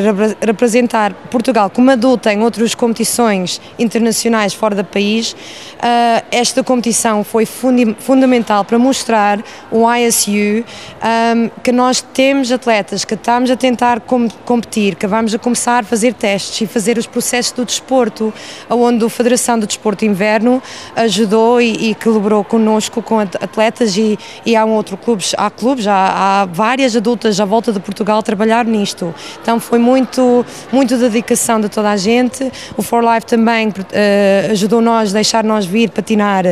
representar 0.45 1.13
Portugal 1.31 1.69
como 1.69 1.89
adulto 1.89 2.27
em 2.27 2.43
outras 2.43 2.75
competições 2.75 3.61
internacionais 3.79 4.53
fora 4.53 4.75
do 4.75 4.83
país, 4.83 5.31
uh, 5.31 6.25
esta 6.29 6.61
competição 6.61 7.23
foi 7.23 7.45
fundi 7.45 7.95
fundamental 7.97 8.65
para 8.65 8.77
mostrar 8.77 9.41
o 9.71 9.89
ISU 9.95 10.65
um, 10.65 11.49
que 11.63 11.71
nós 11.71 12.01
temos 12.01 12.51
atletas 12.51 13.05
que 13.05 13.13
estamos 13.13 13.49
a 13.49 13.55
tentar 13.55 14.01
com 14.01 14.27
competir, 14.43 14.95
que 14.95 15.07
vamos 15.07 15.33
a 15.33 15.39
começar 15.39 15.79
a 15.79 15.87
fazer 15.87 16.13
testes 16.13 16.59
e 16.59 16.67
fazer 16.67 16.97
os 16.97 17.07
processos 17.07 17.53
do 17.53 17.63
desporto, 17.63 18.33
onde 18.69 19.05
a 19.05 19.09
Federação 19.09 19.57
do 19.57 19.65
Desporto 19.65 20.03
Inverno 20.03 20.61
ajudou 21.05 21.61
e, 21.61 21.91
e 21.91 21.95
colaborou 21.95 22.43
connosco 22.43 23.01
com 23.01 23.19
atletas 23.19 23.95
e, 23.97 24.17
e 24.45 24.55
há 24.55 24.65
um 24.65 24.71
outro 24.71 24.97
clube, 24.97 25.23
há 25.37 25.49
clubes, 25.49 25.87
há, 25.87 26.41
há 26.41 26.45
várias 26.45 26.95
adultas 26.95 27.39
à 27.39 27.45
volta 27.45 27.71
de 27.71 27.79
Portugal 27.79 28.19
a 28.19 28.21
trabalhar 28.21 28.65
nisto. 28.65 29.13
Então 29.41 29.59
foi 29.59 29.79
muito, 29.79 30.45
muito 30.71 30.97
dedicação 30.97 31.59
de 31.59 31.69
toda 31.69 31.89
a 31.91 31.97
gente. 31.97 32.51
O 32.77 32.81
For 32.81 33.03
Life 33.03 33.25
também 33.25 33.69
uh, 33.69 34.51
ajudou 34.51 34.81
nós, 34.81 35.13
deixar 35.13 35.43
nós 35.43 35.65
vir 35.65 35.89
patinar 35.89 36.43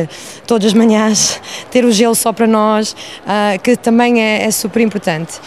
todas 0.46 0.68
as 0.68 0.72
manhãs, 0.72 1.40
ter 1.70 1.84
o 1.84 1.92
gelo 1.92 2.14
só 2.14 2.32
para 2.32 2.46
nós, 2.46 2.92
uh, 2.92 3.60
que 3.62 3.76
também 3.76 4.22
é, 4.22 4.44
é 4.44 4.50
super 4.50 4.80
importante. 4.80 5.40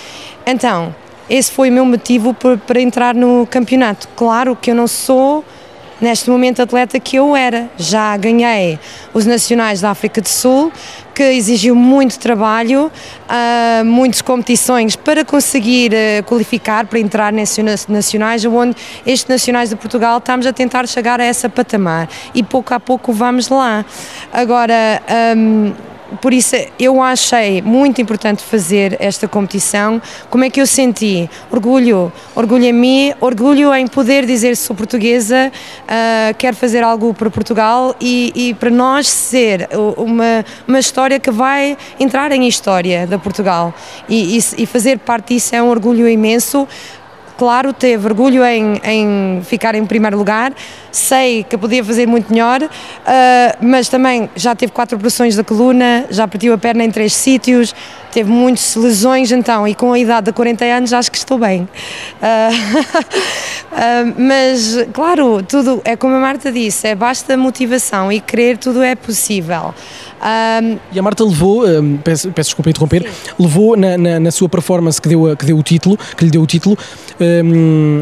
Então, 0.46 0.94
esse 1.30 1.52
foi 1.52 1.70
o 1.70 1.74
meu 1.74 1.86
motivo 1.86 2.34
para 2.34 2.80
entrar 2.80 3.14
no 3.14 3.46
campeonato. 3.48 4.08
Claro 4.16 4.56
que 4.56 4.72
eu 4.72 4.76
não 4.76 4.88
sou 4.88 5.44
neste 6.00 6.30
momento 6.30 6.62
atleta 6.62 7.00
que 7.00 7.16
eu 7.16 7.36
era. 7.36 7.70
Já 7.78 8.16
ganhei 8.18 8.80
os 9.14 9.26
nacionais 9.26 9.82
da 9.82 9.92
África 9.92 10.22
do 10.22 10.30
Sul, 10.30 10.72
que 11.14 11.24
exigiu 11.24 11.76
muito 11.76 12.20
trabalho, 12.20 12.92
uh, 12.92 13.86
muitas 13.86 14.22
competições 14.22 14.96
para 14.96 15.26
conseguir 15.26 15.92
uh, 15.92 16.24
qualificar 16.24 16.86
para 16.86 17.00
entrar 17.00 17.34
nesses 17.34 17.88
nacionais, 17.88 18.46
onde 18.46 18.76
estes 19.06 19.28
nacionais 19.28 19.70
de 19.70 19.76
Portugal 19.76 20.20
estamos 20.20 20.46
a 20.46 20.54
tentar 20.54 20.88
chegar 20.88 21.20
a 21.20 21.24
essa 21.24 21.50
patamar 21.50 22.08
e 22.36 22.44
pouco 22.44 22.74
a 22.74 22.80
pouco 22.80 23.12
vamos 23.12 23.50
lá. 23.50 23.84
Agora, 24.32 25.02
um, 25.36 25.74
por 26.22 26.34
isso 26.34 26.56
eu 26.80 27.02
achei 27.02 27.62
muito 27.62 28.02
importante 28.02 28.44
fazer 28.44 28.96
esta 29.00 29.28
competição. 29.28 30.02
Como 30.30 30.44
é 30.44 30.50
que 30.50 30.62
eu 30.62 30.68
senti? 30.68 31.30
Orgulho, 31.52 32.12
orgulho 32.36 32.66
em 32.66 32.74
mim, 32.74 33.14
orgulho 33.20 33.74
em 33.74 33.88
poder 33.88 34.26
dizer 34.26 34.56
sou 34.56 34.76
portuguesa, 34.76 35.52
uh, 35.52 36.36
quero 36.38 36.56
fazer 36.56 36.84
algo 36.84 37.14
para 37.14 37.30
Portugal 37.30 37.96
e, 38.00 38.32
e, 38.36 38.54
para 38.54 38.70
nós 38.70 39.08
ser 39.08 39.70
uma, 39.98 40.46
uma 40.68 40.80
história 40.80 41.20
que 41.20 41.32
vai 41.32 41.78
entrar 42.00 42.32
em 42.32 42.48
história 42.48 43.06
da 43.06 43.18
Portugal 43.18 43.74
e, 44.08 44.38
e, 44.38 44.64
e 44.64 44.66
fazer 44.66 45.00
parte 45.00 45.34
disso 45.34 45.56
é 45.56 45.62
um 45.62 45.70
orgulho 45.70 46.08
imenso 46.08 46.68
claro, 47.38 47.72
teve 47.72 48.06
orgulho 48.06 48.44
em, 48.44 48.82
em 48.84 49.42
ficar 49.44 49.76
em 49.76 49.86
primeiro 49.86 50.18
lugar, 50.18 50.52
sei 50.92 51.44
que 51.44 51.58
podia 51.58 51.84
fazer 51.84 52.08
muito 52.08 52.32
melhor, 52.34 52.62
uh, 52.64 52.68
mas 53.62 53.88
também 53.88 54.30
já 54.36 54.56
teve 54.56 54.72
quatro 54.72 54.98
operações 54.98 55.36
da 55.36 55.44
coluna, 55.44 56.06
já 56.10 56.28
partiu 56.28 56.54
a 56.54 56.58
perna 56.58 56.84
em 56.84 56.92
três 56.92 57.14
sítios, 57.14 57.76
teve 58.12 58.30
muitas 58.30 58.76
lesões, 58.76 59.32
então, 59.32 59.68
e 59.68 59.76
com 59.76 59.94
a 59.94 60.00
idade 60.00 60.26
de 60.26 60.34
40 60.34 60.66
anos 60.66 60.94
acho 60.94 61.12
que 61.12 61.18
estou 61.18 61.38
bem. 61.38 61.62
Uh, 61.62 62.88
uh, 63.72 64.16
mas, 64.18 64.88
claro, 64.92 65.44
tudo 65.44 65.82
é 65.86 65.96
como 65.96 66.16
a 66.16 66.20
Marta 66.20 66.52
disse, 66.52 66.88
é 66.88 66.96
basta 66.96 67.38
motivação 67.38 68.12
e 68.12 68.20
querer, 68.20 68.58
tudo 68.58 68.82
é 68.82 68.96
possível. 68.96 69.74
Um, 70.22 70.80
e 70.92 71.00
a 71.00 71.02
Marta 71.02 71.24
levou, 71.24 71.68
um, 71.68 71.98
peço, 71.98 72.32
peço 72.32 72.50
desculpa 72.50 72.70
interromper, 72.70 73.04
sim. 73.04 73.32
levou 73.40 73.78
na, 73.78 73.98
na, 73.98 74.20
na, 74.20 74.32
sua 74.32 74.50
performance 74.50 75.02
que 75.02 75.08
deu, 75.08 75.36
que 75.38 75.46
deu 75.46 75.58
o 75.58 75.64
título, 75.64 75.98
que 76.16 76.26
lhe 76.26 76.32
deu 76.32 76.42
o 76.42 76.48
título, 76.48 76.78
um, 77.22 78.02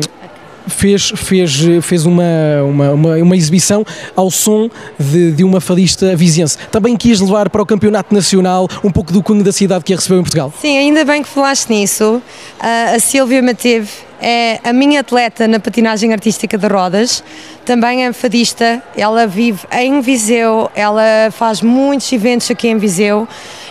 fez, 0.68 1.12
fez, 1.16 1.62
fez 1.82 2.06
uma, 2.06 2.24
uma, 2.64 2.92
uma, 2.92 3.16
uma, 3.18 3.36
exibição 3.36 3.86
ao 4.16 4.32
som 4.32 4.70
de, 5.00 5.32
de 5.32 5.44
uma 5.44 5.62
fadista 5.62 6.16
viziense. 6.16 6.58
Também 6.72 6.96
quis 6.96 7.20
levar 7.20 7.50
para 7.50 7.62
o 7.62 7.66
campeonato 7.66 8.14
nacional 8.14 8.68
um 8.84 8.92
pouco 8.92 9.12
do 9.12 9.22
cunho 9.22 9.44
da 9.44 9.52
cidade 9.52 9.84
que 9.84 9.94
a 9.94 9.96
recebeu 9.96 10.20
em 10.20 10.24
Portugal? 10.24 10.54
Sim, 10.62 10.78
ainda 10.78 11.04
bem 11.04 11.22
que 11.22 11.30
falaste 11.30 11.70
nisso. 11.70 12.16
Uh, 12.60 12.96
a 12.96 13.00
Silvia 13.00 13.42
Mateve 13.42 13.90
é 14.22 14.60
a 14.64 14.72
minha 14.72 15.02
atleta 15.02 15.48
na 15.48 15.60
patinagem 15.60 16.14
artística 16.14 16.58
de 16.58 16.68
rodas, 16.68 17.24
também 17.66 18.06
é 18.06 18.14
fadista, 18.14 18.82
ela 18.96 19.28
vive 19.28 19.66
em 19.72 20.00
Viseu, 20.02 20.70
ela 20.76 21.04
faz 21.32 21.62
muitos 21.62 22.12
eventos 22.12 22.50
aqui 22.50 22.68
em 22.68 22.78
Viseu 22.78 23.28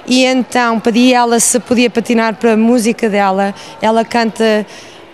e 0.07 0.25
então 0.25 0.79
pedi 0.81 1.13
ela 1.13 1.41
se 1.41 1.59
podia 1.61 1.89
patinar 1.89 2.35
para 2.35 2.53
a 2.53 2.57
música 2.57 3.09
dela, 3.09 3.55
ela 3.81 4.05
canta 4.05 4.67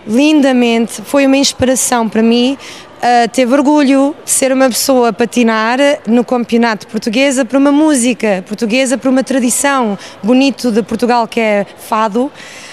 lindamente, 0.07 1.03
foi 1.03 1.27
uma 1.27 1.37
inspiração 1.37 2.09
para 2.09 2.23
mim. 2.23 2.57
Uh, 3.01 3.27
teve 3.31 3.55
orgulho 3.55 4.15
de 4.27 4.31
ser 4.31 4.53
uma 4.53 4.69
pessoa 4.69 5.09
a 5.09 5.13
patinar 5.13 5.79
no 6.07 6.23
campeonato 6.23 6.87
portuguesa 6.87 7.47
para 7.47 7.59
uma 7.59 7.73
música 7.73 8.45
portuguesa, 8.47 8.99
para 8.99 9.09
uma 9.09 9.25
tradição 9.25 9.99
bonito 10.23 10.71
de 10.71 10.83
Portugal 10.83 11.27
que 11.27 11.41
é 11.41 11.67
fado. 11.79 12.31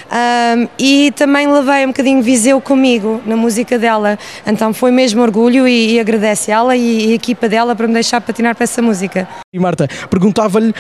Um, 0.09 0.69
e 0.79 1.11
também 1.11 1.51
levei 1.51 1.83
um 1.83 1.89
bocadinho 1.89 2.21
Viseu 2.21 2.61
comigo 2.61 3.21
na 3.25 3.35
música 3.35 3.77
dela, 3.77 4.17
então 4.45 4.73
foi 4.73 4.89
mesmo 4.89 5.21
orgulho 5.21 5.67
e, 5.67 5.95
e 5.95 5.99
agradece 5.99 6.49
ela 6.49 6.77
e, 6.77 7.09
e, 7.09 7.11
a 7.11 7.15
equipa 7.15 7.49
dela 7.49 7.75
para 7.75 7.87
me 7.87 7.93
deixar 7.93 8.21
patinar 8.21 8.55
para 8.55 8.63
essa 8.63 8.81
música. 8.81 9.27
E 9.53 9.59
Marta, 9.59 9.87
perguntava-lhe 10.09 10.73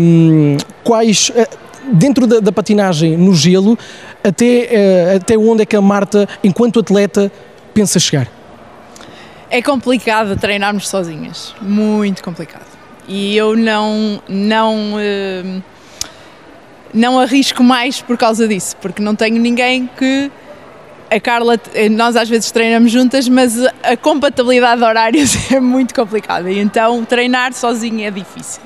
um, 0.00 0.56
quais. 0.84 1.30
Uh, 1.30 1.66
dentro 1.92 2.26
da, 2.26 2.40
da, 2.40 2.50
patinagem 2.50 3.16
no 3.16 3.32
gelo, 3.32 3.78
até, 4.22 4.44
uh, 4.44 5.16
até 5.16 5.38
onde 5.38 5.62
é 5.62 5.66
que 5.66 5.76
a 5.76 5.80
Marta, 5.80 6.28
enquanto 6.42 6.80
atleta, 6.80 7.30
pensa 7.72 7.98
chegar? 7.98 8.28
É 9.48 9.62
complicado 9.62 10.36
treinarmos 10.36 10.88
sozinhas, 10.88 11.54
muito 11.62 12.22
complicado. 12.22 12.66
E 13.08 13.36
eu 13.36 13.56
não, 13.56 14.20
não, 14.28 14.94
uh, 14.94 15.62
não 16.96 17.20
arrisco 17.20 17.62
mais 17.62 18.00
por 18.00 18.16
causa 18.16 18.48
disso, 18.48 18.76
porque 18.80 19.02
não 19.02 19.14
tenho 19.14 19.40
ninguém 19.40 19.88
que 19.96 20.30
a 21.08 21.20
Carla, 21.20 21.60
nós 21.92 22.16
às 22.16 22.28
vezes 22.28 22.50
treinamos 22.50 22.90
juntas, 22.90 23.28
mas 23.28 23.56
a 23.82 23.96
compatibilidade 23.96 24.80
de 24.80 24.86
horários 24.86 25.36
é 25.52 25.60
muito 25.60 25.94
complicada 25.94 26.50
e 26.50 26.58
então 26.58 27.04
treinar 27.04 27.52
sozinha 27.52 28.08
é 28.08 28.10
difícil 28.10 28.62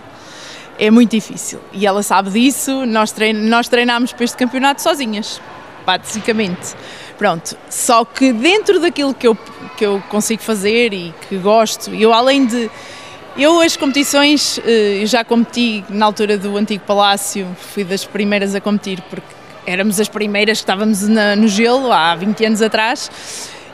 é 0.80 0.90
muito 0.90 1.10
difícil. 1.10 1.60
E 1.74 1.86
ela 1.86 2.02
sabe 2.02 2.30
disso, 2.30 2.86
nós, 2.86 3.12
trein 3.12 3.34
nós 3.34 3.68
treinámos 3.68 4.14
para 4.14 4.24
este 4.24 4.36
campeonato 4.36 4.80
sozinhas, 4.80 5.40
basicamente. 5.84 6.74
Pronto, 7.18 7.54
só 7.68 8.02
que 8.02 8.32
dentro 8.32 8.80
daquilo 8.80 9.12
que 9.12 9.28
eu, 9.28 9.36
que 9.76 9.84
eu 9.84 10.02
consigo 10.08 10.42
fazer 10.42 10.94
e 10.94 11.14
que 11.28 11.36
gosto, 11.36 11.94
eu 11.94 12.14
além 12.14 12.46
de. 12.46 12.70
Eu, 13.36 13.60
as 13.60 13.76
competições, 13.76 14.58
eh, 14.64 15.02
eu 15.02 15.06
já 15.06 15.24
competi 15.24 15.84
na 15.88 16.06
altura 16.06 16.36
do 16.36 16.56
antigo 16.56 16.82
palácio, 16.84 17.46
fui 17.72 17.84
das 17.84 18.04
primeiras 18.04 18.54
a 18.54 18.60
competir, 18.60 19.00
porque 19.08 19.26
éramos 19.66 20.00
as 20.00 20.08
primeiras 20.08 20.58
que 20.58 20.62
estávamos 20.62 21.06
na, 21.06 21.36
no 21.36 21.46
gelo 21.46 21.92
há 21.92 22.14
20 22.16 22.44
anos 22.44 22.62
atrás 22.62 23.10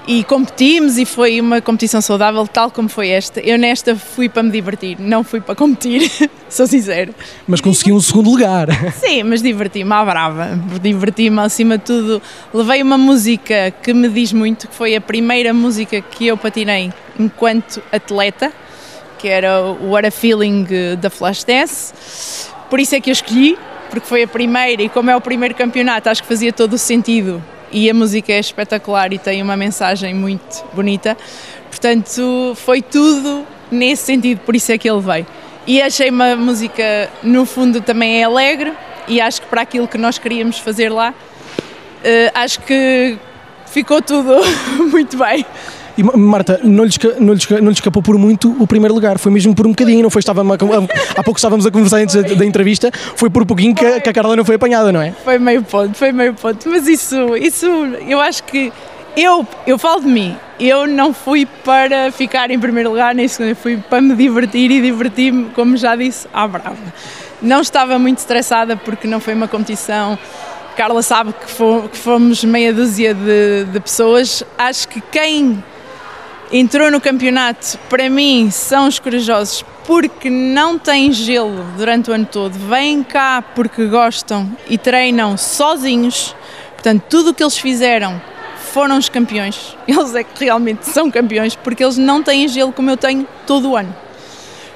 e 0.06 0.22
competimos 0.22 0.98
e 0.98 1.04
foi 1.04 1.40
uma 1.40 1.60
competição 1.60 2.00
saudável, 2.00 2.46
tal 2.46 2.70
como 2.70 2.88
foi 2.88 3.08
esta. 3.08 3.40
Eu 3.40 3.58
nesta 3.58 3.96
fui 3.96 4.28
para 4.28 4.42
me 4.42 4.50
divertir, 4.50 4.96
não 5.00 5.24
fui 5.24 5.40
para 5.40 5.54
competir, 5.54 6.10
sou 6.48 6.66
sincero. 6.66 7.14
Mas 7.48 7.60
consegui 7.60 7.92
um 7.92 8.00
segundo 8.00 8.30
lugar. 8.30 8.68
Sim, 8.94 9.24
mas 9.24 9.42
diverti-me 9.42 9.92
à 9.92 10.04
brava, 10.04 10.60
diverti-me 10.80 11.40
acima 11.40 11.76
de 11.76 11.84
tudo. 11.84 12.22
Levei 12.54 12.82
uma 12.82 12.98
música 12.98 13.72
que 13.82 13.92
me 13.92 14.08
diz 14.08 14.32
muito, 14.32 14.68
que 14.68 14.74
foi 14.74 14.94
a 14.94 15.00
primeira 15.00 15.52
música 15.52 16.00
que 16.00 16.26
eu 16.26 16.36
patinei 16.36 16.92
enquanto 17.18 17.82
atleta, 17.90 18.52
que 19.18 19.28
era 19.28 19.60
o 19.62 19.90
What 19.90 20.06
a 20.06 20.10
Feeling 20.10 20.66
da 20.98 21.10
Flashdance. 21.10 22.48
Por 22.68 22.80
isso 22.80 22.94
é 22.94 23.00
que 23.00 23.10
eu 23.10 23.12
escolhi, 23.12 23.58
porque 23.90 24.06
foi 24.06 24.22
a 24.22 24.28
primeira 24.28 24.82
e 24.82 24.88
como 24.88 25.10
é 25.10 25.16
o 25.16 25.20
primeiro 25.20 25.54
campeonato, 25.54 26.08
acho 26.08 26.22
que 26.22 26.28
fazia 26.28 26.52
todo 26.52 26.74
o 26.74 26.78
sentido 26.78 27.42
e 27.70 27.90
a 27.90 27.94
música 27.94 28.32
é 28.32 28.38
espetacular 28.38 29.12
e 29.12 29.18
tem 29.18 29.42
uma 29.42 29.56
mensagem 29.56 30.14
muito 30.14 30.64
bonita. 30.72 31.16
Portanto, 31.70 32.52
foi 32.56 32.80
tudo 32.80 33.46
nesse 33.70 34.04
sentido, 34.04 34.40
por 34.40 34.54
isso 34.54 34.72
é 34.72 34.78
que 34.78 34.88
ele 34.88 35.00
veio. 35.00 35.26
E 35.66 35.82
achei 35.82 36.10
uma 36.10 36.36
música, 36.36 37.10
no 37.22 37.44
fundo, 37.44 37.80
também 37.80 38.20
é 38.20 38.24
alegre 38.24 38.72
e 39.08 39.20
acho 39.20 39.42
que 39.42 39.48
para 39.48 39.62
aquilo 39.62 39.88
que 39.88 39.98
nós 39.98 40.16
queríamos 40.18 40.58
fazer 40.58 40.90
lá, 40.90 41.10
uh, 41.12 42.30
acho 42.34 42.60
que 42.60 43.18
ficou 43.66 44.00
tudo 44.00 44.36
muito 44.90 45.16
bem. 45.16 45.44
E 45.96 46.02
Marta, 46.02 46.60
não 46.62 46.84
lhe, 46.84 46.92
não, 47.18 47.32
lhe, 47.32 47.60
não 47.60 47.68
lhe 47.68 47.74
escapou 47.74 48.02
por 48.02 48.18
muito 48.18 48.54
o 48.62 48.66
primeiro 48.66 48.94
lugar, 48.94 49.18
foi 49.18 49.32
mesmo 49.32 49.54
por 49.54 49.66
um 49.66 49.70
bocadinho, 49.70 50.02
não 50.02 50.10
foi? 50.10 50.20
Estava 50.20 50.42
há 50.42 51.22
pouco 51.22 51.38
estávamos 51.38 51.64
a 51.64 51.70
conversar 51.70 51.98
antes 51.98 52.14
da, 52.14 52.22
da 52.22 52.44
entrevista, 52.44 52.90
foi 52.92 53.30
por 53.30 53.42
um 53.42 53.46
pouquinho 53.46 53.74
que, 53.74 54.00
que, 54.00 54.08
a 54.10 54.12
Carla 54.12 54.36
não 54.36 54.44
foi 54.44 54.56
apanhada, 54.56 54.92
não 54.92 55.00
é? 55.00 55.12
Foi 55.24 55.38
meio 55.38 55.62
ponto, 55.62 55.94
foi 55.96 56.12
meio 56.12 56.34
ponto, 56.34 56.68
mas 56.68 56.86
isso, 56.86 57.34
isso 57.36 57.66
eu 58.06 58.20
acho 58.20 58.44
que 58.44 58.70
eu, 59.16 59.46
eu 59.66 59.78
falo 59.78 60.02
de 60.02 60.08
mim, 60.08 60.36
eu 60.60 60.86
não 60.86 61.14
fui 61.14 61.46
para 61.64 62.12
ficar 62.12 62.50
em 62.50 62.58
primeiro 62.58 62.90
lugar 62.90 63.14
nem 63.14 63.26
segundo, 63.26 63.48
eu 63.48 63.56
fui 63.56 63.78
para 63.78 64.02
me 64.02 64.14
divertir 64.14 64.70
e 64.70 64.82
divertir-me, 64.82 65.46
como 65.54 65.76
já 65.78 65.96
disse, 65.96 66.28
à 66.34 66.46
brava. 66.46 66.76
Não 67.40 67.62
estava 67.62 67.98
muito 67.98 68.18
estressada 68.18 68.76
porque 68.76 69.08
não 69.08 69.18
foi 69.18 69.32
uma 69.32 69.48
competição. 69.48 70.18
Carla 70.76 71.02
sabe 71.02 71.32
que 71.32 71.96
fomos 71.98 72.44
meia 72.44 72.72
dúzia 72.72 73.14
de, 73.14 73.64
de 73.72 73.80
pessoas. 73.80 74.42
Acho 74.58 74.88
que 74.88 75.00
quem 75.00 75.62
entrou 76.50 76.90
no 76.90 77.00
campeonato, 77.00 77.78
para 77.88 78.08
mim, 78.08 78.50
são 78.50 78.86
os 78.86 78.98
corajosos 78.98 79.64
porque 79.86 80.28
não 80.28 80.78
têm 80.78 81.12
gelo 81.12 81.64
durante 81.76 82.10
o 82.10 82.12
ano 82.12 82.26
todo, 82.26 82.52
vêm 82.52 83.02
cá 83.02 83.42
porque 83.54 83.86
gostam 83.86 84.50
e 84.68 84.76
treinam 84.76 85.36
sozinhos. 85.36 86.34
Portanto, 86.74 87.04
tudo 87.08 87.30
o 87.30 87.34
que 87.34 87.42
eles 87.42 87.56
fizeram 87.56 88.20
foram 88.72 88.98
os 88.98 89.08
campeões. 89.08 89.76
Eles 89.88 90.14
é 90.14 90.22
que 90.22 90.44
realmente 90.44 90.84
são 90.86 91.10
campeões 91.10 91.56
porque 91.56 91.82
eles 91.82 91.96
não 91.96 92.22
têm 92.22 92.46
gelo 92.46 92.72
como 92.72 92.90
eu 92.90 92.96
tenho 92.96 93.26
todo 93.46 93.70
o 93.70 93.76
ano. 93.76 93.94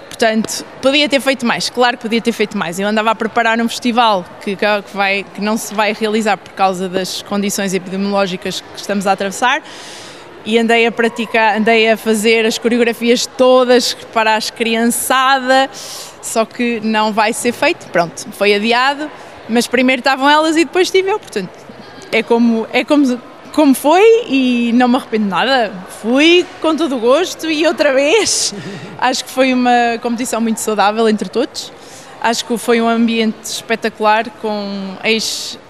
Portanto, 0.08 0.64
podia 0.80 1.08
ter 1.08 1.20
feito 1.20 1.44
mais, 1.44 1.68
claro 1.68 1.96
que 1.96 2.02
podia 2.02 2.20
ter 2.20 2.32
feito 2.32 2.56
mais. 2.56 2.78
Eu 2.78 2.88
andava 2.88 3.10
a 3.10 3.14
preparar 3.14 3.60
um 3.60 3.68
festival 3.68 4.24
que, 4.42 4.56
que, 4.56 4.66
vai, 4.94 5.24
que 5.34 5.40
não 5.40 5.56
se 5.56 5.74
vai 5.74 5.92
realizar 5.92 6.36
por 6.36 6.52
causa 6.52 6.88
das 6.88 7.22
condições 7.22 7.74
epidemiológicas 7.74 8.60
que 8.60 8.80
estamos 8.80 9.06
a 9.06 9.12
atravessar 9.12 9.62
e 10.44 10.58
andei 10.58 10.86
a 10.86 10.92
praticar, 10.92 11.56
andei 11.56 11.90
a 11.90 11.96
fazer 11.96 12.46
as 12.46 12.58
coreografias 12.58 13.26
todas 13.26 13.94
para 14.12 14.36
as 14.36 14.50
criançada, 14.50 15.68
só 16.22 16.44
que 16.44 16.80
não 16.80 17.12
vai 17.12 17.32
ser 17.32 17.52
feito, 17.52 17.86
pronto, 17.88 18.26
foi 18.32 18.54
adiado, 18.54 19.10
mas 19.48 19.66
primeiro 19.66 20.00
estavam 20.00 20.28
elas 20.28 20.56
e 20.56 20.64
depois 20.64 20.88
estive 20.88 21.10
eu, 21.10 21.18
portanto, 21.18 21.50
é 22.12 22.22
como, 22.22 22.66
é 22.72 22.84
como 22.84 23.20
como 23.52 23.74
foi 23.74 24.24
e 24.28 24.72
não 24.74 24.88
me 24.88 24.96
arrependo 24.96 25.26
nada. 25.26 25.72
Fui 26.00 26.46
com 26.60 26.74
todo 26.74 26.96
o 26.96 26.98
gosto 27.00 27.50
e 27.50 27.66
outra 27.66 27.92
vez. 27.92 28.54
Acho 28.98 29.24
que 29.24 29.30
foi 29.30 29.52
uma 29.52 29.98
competição 30.00 30.40
muito 30.40 30.58
saudável 30.58 31.08
entre 31.08 31.28
todos. 31.28 31.72
Acho 32.20 32.44
que 32.44 32.58
foi 32.58 32.82
um 32.82 32.88
ambiente 32.88 33.44
espetacular 33.44 34.28
com 34.42 34.94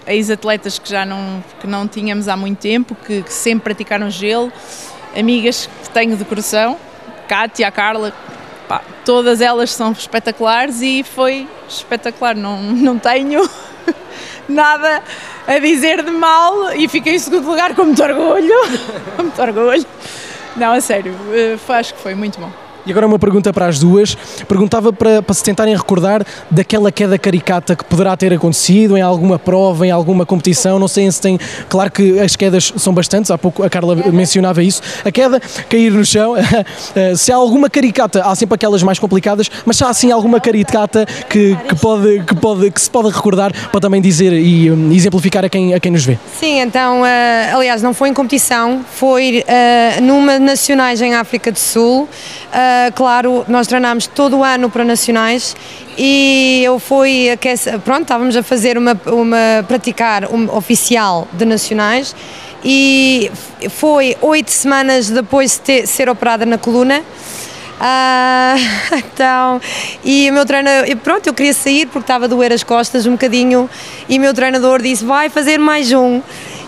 ex-atletas 0.05 0.73
ex 0.73 0.79
que 0.79 0.89
já 0.89 1.05
não, 1.05 1.41
que 1.61 1.65
não 1.65 1.87
tínhamos 1.87 2.27
há 2.27 2.35
muito 2.35 2.59
tempo, 2.59 2.93
que, 2.93 3.23
que 3.23 3.31
sempre 3.31 3.63
praticaram 3.63 4.09
gelo, 4.09 4.51
amigas 5.17 5.69
que 5.81 5.89
tenho 5.91 6.17
de 6.17 6.25
coração, 6.25 6.77
Kátia, 7.25 7.71
Carla, 7.71 8.13
pá, 8.67 8.81
todas 9.05 9.39
elas 9.39 9.71
são 9.71 9.93
espetaculares 9.93 10.81
e 10.81 11.03
foi 11.03 11.47
espetacular. 11.69 12.35
Não, 12.35 12.61
não 12.61 12.99
tenho 12.99 13.49
nada 14.49 15.01
a 15.47 15.57
dizer 15.57 16.03
de 16.03 16.11
mal 16.11 16.73
e 16.73 16.89
fiquei 16.89 17.15
em 17.15 17.19
segundo 17.19 17.49
lugar 17.49 17.73
com 17.73 17.85
muito 17.85 18.03
orgulho. 18.03 18.55
com 19.15 19.23
muito 19.23 19.41
orgulho. 19.41 19.85
Não, 20.57 20.73
a 20.73 20.81
sério, 20.81 21.15
eh, 21.31 21.57
acho 21.69 21.93
que 21.93 22.01
foi 22.01 22.13
muito 22.13 22.37
bom. 22.37 22.51
E 22.85 22.91
agora 22.91 23.05
uma 23.05 23.19
pergunta 23.19 23.53
para 23.53 23.67
as 23.67 23.79
duas. 23.79 24.15
Perguntava 24.47 24.91
para, 24.91 25.21
para 25.21 25.35
se 25.35 25.43
tentarem 25.43 25.75
recordar 25.75 26.25
daquela 26.49 26.91
queda 26.91 27.17
caricata 27.17 27.75
que 27.75 27.83
poderá 27.85 28.15
ter 28.17 28.33
acontecido 28.33 28.97
em 28.97 29.01
alguma 29.01 29.37
prova, 29.37 29.85
em 29.85 29.91
alguma 29.91 30.25
competição. 30.25 30.79
Não 30.79 30.87
sei 30.87 31.11
se 31.11 31.21
tem. 31.21 31.39
Claro 31.69 31.91
que 31.91 32.19
as 32.19 32.35
quedas 32.35 32.73
são 32.77 32.93
bastantes, 32.93 33.29
há 33.29 33.37
pouco 33.37 33.63
a 33.63 33.69
Carla 33.69 33.95
mencionava 33.95 34.63
isso. 34.63 34.81
A 35.05 35.11
queda, 35.11 35.39
cair 35.69 35.91
no 35.91 36.05
chão. 36.05 36.35
Eh, 36.95 37.15
se 37.15 37.31
há 37.31 37.35
alguma 37.35 37.69
caricata, 37.69 38.23
há 38.23 38.35
sempre 38.35 38.55
aquelas 38.55 38.83
mais 38.83 38.99
complicadas, 38.99 39.49
mas 39.65 39.77
se 39.77 39.83
há 39.83 39.89
assim 39.89 40.11
alguma 40.11 40.39
caricata 40.39 41.05
que, 41.29 41.55
que, 41.55 41.75
pode, 41.75 42.23
que, 42.23 42.35
pode, 42.35 42.71
que 42.71 42.81
se 42.81 42.89
pode 42.89 43.09
recordar 43.09 43.51
para 43.69 43.79
também 43.79 44.01
dizer 44.01 44.33
e 44.33 44.69
um, 44.69 44.91
exemplificar 44.91 45.45
a 45.45 45.49
quem, 45.49 45.73
a 45.73 45.79
quem 45.79 45.91
nos 45.91 46.03
vê. 46.03 46.17
Sim, 46.39 46.59
então, 46.59 47.01
uh, 47.01 47.55
aliás, 47.55 47.81
não 47.81 47.93
foi 47.93 48.09
em 48.09 48.13
competição, 48.13 48.83
foi 48.93 49.43
uh, 49.47 50.01
numa 50.01 50.39
nacionais 50.39 51.01
em 51.01 51.13
África 51.13 51.51
do 51.51 51.59
Sul. 51.59 52.03
Uh, 52.03 52.07
claro, 52.95 53.45
nós 53.47 53.67
treinámos 53.67 54.07
todo 54.07 54.37
o 54.37 54.43
ano 54.43 54.69
para 54.69 54.83
nacionais 54.83 55.55
e 55.97 56.61
eu 56.63 56.79
fui 56.79 57.29
aquecer, 57.29 57.79
pronto, 57.79 58.03
estávamos 58.03 58.35
a 58.35 58.43
fazer 58.43 58.77
uma, 58.77 58.99
uma 59.05 59.63
praticar 59.67 60.25
um 60.31 60.55
oficial 60.55 61.27
de 61.33 61.45
nacionais 61.45 62.15
e 62.63 63.31
foi 63.69 64.15
oito 64.21 64.51
semanas 64.51 65.09
depois 65.09 65.53
de 65.53 65.59
ter, 65.59 65.87
ser 65.87 66.09
operada 66.09 66.45
na 66.45 66.57
coluna. 66.57 67.01
Ah, 67.79 68.55
então, 68.93 69.59
e 70.03 70.29
o 70.29 70.33
meu 70.33 70.45
treinador, 70.45 70.95
pronto, 70.97 71.25
eu 71.25 71.33
queria 71.33 71.53
sair 71.53 71.87
porque 71.87 72.03
estava 72.03 72.25
a 72.25 72.27
doer 72.27 72.53
as 72.53 72.63
costas 72.63 73.07
um 73.07 73.13
bocadinho 73.13 73.67
e 74.07 74.19
o 74.19 74.21
meu 74.21 74.33
treinador 74.33 74.81
disse: 74.81 75.03
vai 75.03 75.29
fazer 75.29 75.57
mais 75.57 75.91
um. 75.91 76.21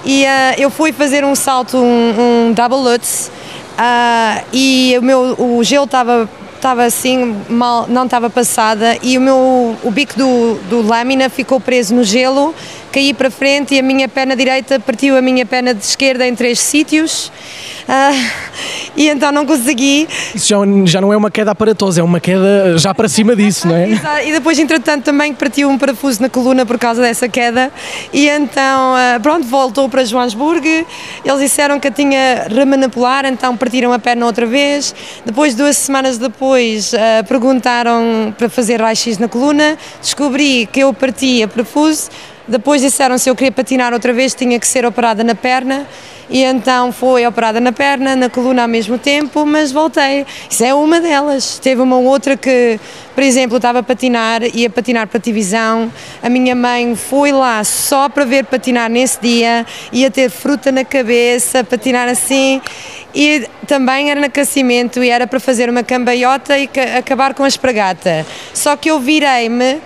E 0.05 0.23
uh, 0.25 0.27
eu 0.57 0.69
fui 0.69 0.91
fazer 0.91 1.23
um 1.23 1.35
salto, 1.35 1.77
um, 1.77 2.47
um 2.49 2.51
double 2.51 2.79
lutz, 2.79 3.31
Uh, 3.73 4.45
e 4.53 4.95
o 4.99 5.01
meu 5.01 5.35
o 5.39 5.63
gelo 5.63 5.85
estava 5.85 6.29
estava 6.55 6.85
assim 6.85 7.35
mal 7.49 7.87
não 7.89 8.05
estava 8.05 8.29
passada 8.29 8.97
e 9.01 9.17
o 9.17 9.21
meu 9.21 9.75
o 9.83 9.91
bico 9.91 10.17
do, 10.17 10.55
do 10.69 10.81
lâmina 10.81 11.29
ficou 11.29 11.59
preso 11.59 11.93
no 11.93 12.05
gelo 12.05 12.55
caí 12.93 13.11
para 13.11 13.31
frente 13.31 13.73
e 13.73 13.79
a 13.79 13.83
minha 13.83 14.07
perna 14.07 14.35
direita 14.35 14.79
partiu 14.79 15.17
a 15.17 15.21
minha 15.21 15.47
perna 15.47 15.73
de 15.73 15.83
esquerda 15.83 16.27
em 16.27 16.35
três 16.35 16.59
sítios. 16.59 17.31
Uh, 17.89 18.82
e 18.95 19.09
então 19.09 19.31
não 19.31 19.45
consegui. 19.45 20.07
Isso 20.33 20.47
já, 20.47 20.57
já 20.85 21.01
não 21.01 21.11
é 21.11 21.17
uma 21.17 21.31
queda 21.31 21.51
aparatosa, 21.51 22.01
é 22.01 22.03
uma 22.03 22.19
queda 22.19 22.77
já 22.77 22.93
para 22.93 23.07
cima 23.07 23.35
disso, 23.35 23.67
não 23.67 23.75
é? 23.75 23.89
Exato. 23.89 24.27
E 24.27 24.31
depois, 24.31 24.57
entretanto, 24.59 25.03
também 25.03 25.33
partiu 25.33 25.69
um 25.69 25.77
parafuso 25.77 26.21
na 26.21 26.29
coluna 26.29 26.65
por 26.65 26.77
causa 26.77 27.01
dessa 27.01 27.27
queda. 27.27 27.71
E 28.11 28.27
então, 28.29 28.93
uh, 28.93 29.19
pronto, 29.21 29.47
voltou 29.47 29.89
para 29.89 30.03
Joanesburgo. 30.03 30.67
Eles 31.25 31.39
disseram 31.39 31.79
que 31.79 31.87
a 31.87 31.91
tinha 31.91 32.47
remanipular, 32.49 33.25
então 33.25 33.55
partiram 33.57 33.91
a 33.93 33.99
perna 33.99 34.25
outra 34.25 34.45
vez. 34.45 34.93
Depois, 35.25 35.55
duas 35.55 35.77
semanas 35.77 36.17
depois, 36.17 36.93
uh, 36.93 36.97
perguntaram 37.27 38.33
para 38.37 38.49
fazer 38.49 38.81
raio-x 38.81 39.17
na 39.17 39.27
coluna. 39.27 39.77
Descobri 40.01 40.67
que 40.71 40.81
eu 40.81 40.93
parti 40.93 41.43
a 41.43 41.47
parafuso. 41.47 42.09
Depois 42.47 42.81
disseram 42.81 43.17
se 43.17 43.29
eu 43.29 43.35
queria 43.35 43.51
patinar 43.51 43.93
outra 43.93 44.11
vez, 44.11 44.33
tinha 44.33 44.59
que 44.59 44.67
ser 44.67 44.85
operada 44.85 45.23
na 45.23 45.35
perna 45.35 45.87
e 46.29 46.43
então 46.43 46.91
foi 46.91 47.25
operada 47.27 47.59
na 47.59 47.71
perna, 47.71 48.15
na 48.15 48.29
coluna 48.29 48.63
ao 48.63 48.67
mesmo 48.67 48.97
tempo, 48.97 49.45
mas 49.45 49.71
voltei. 49.71 50.25
Isso 50.49 50.63
é 50.63 50.73
uma 50.73 50.99
delas. 50.99 51.59
Teve 51.59 51.81
uma 51.81 51.97
outra 51.97 52.35
que, 52.35 52.79
por 53.13 53.23
exemplo, 53.23 53.57
estava 53.57 53.79
a 53.79 53.83
patinar, 53.83 54.41
ia 54.43 54.69
patinar 54.69 55.07
para 55.07 55.17
a 55.17 55.21
divisão, 55.21 55.91
a 56.21 56.29
minha 56.29 56.55
mãe 56.55 56.95
foi 56.95 57.31
lá 57.31 57.63
só 57.63 58.09
para 58.09 58.25
ver 58.25 58.45
patinar 58.45 58.89
nesse 58.89 59.21
dia, 59.21 59.65
ia 59.91 60.09
ter 60.09 60.29
fruta 60.29 60.71
na 60.71 60.83
cabeça, 60.83 61.63
patinar 61.63 62.07
assim, 62.07 62.61
e 63.13 63.47
também 63.67 64.09
era 64.09 64.19
no 64.19 64.25
aquecimento 64.25 65.03
e 65.03 65.09
era 65.09 65.27
para 65.27 65.39
fazer 65.39 65.69
uma 65.69 65.83
cambaiota 65.83 66.57
e 66.57 66.69
acabar 66.97 67.33
com 67.33 67.43
a 67.43 67.47
espragata. 67.47 68.25
Só 68.53 68.75
que 68.75 68.89
eu 68.89 68.99
virei-me 68.99 69.81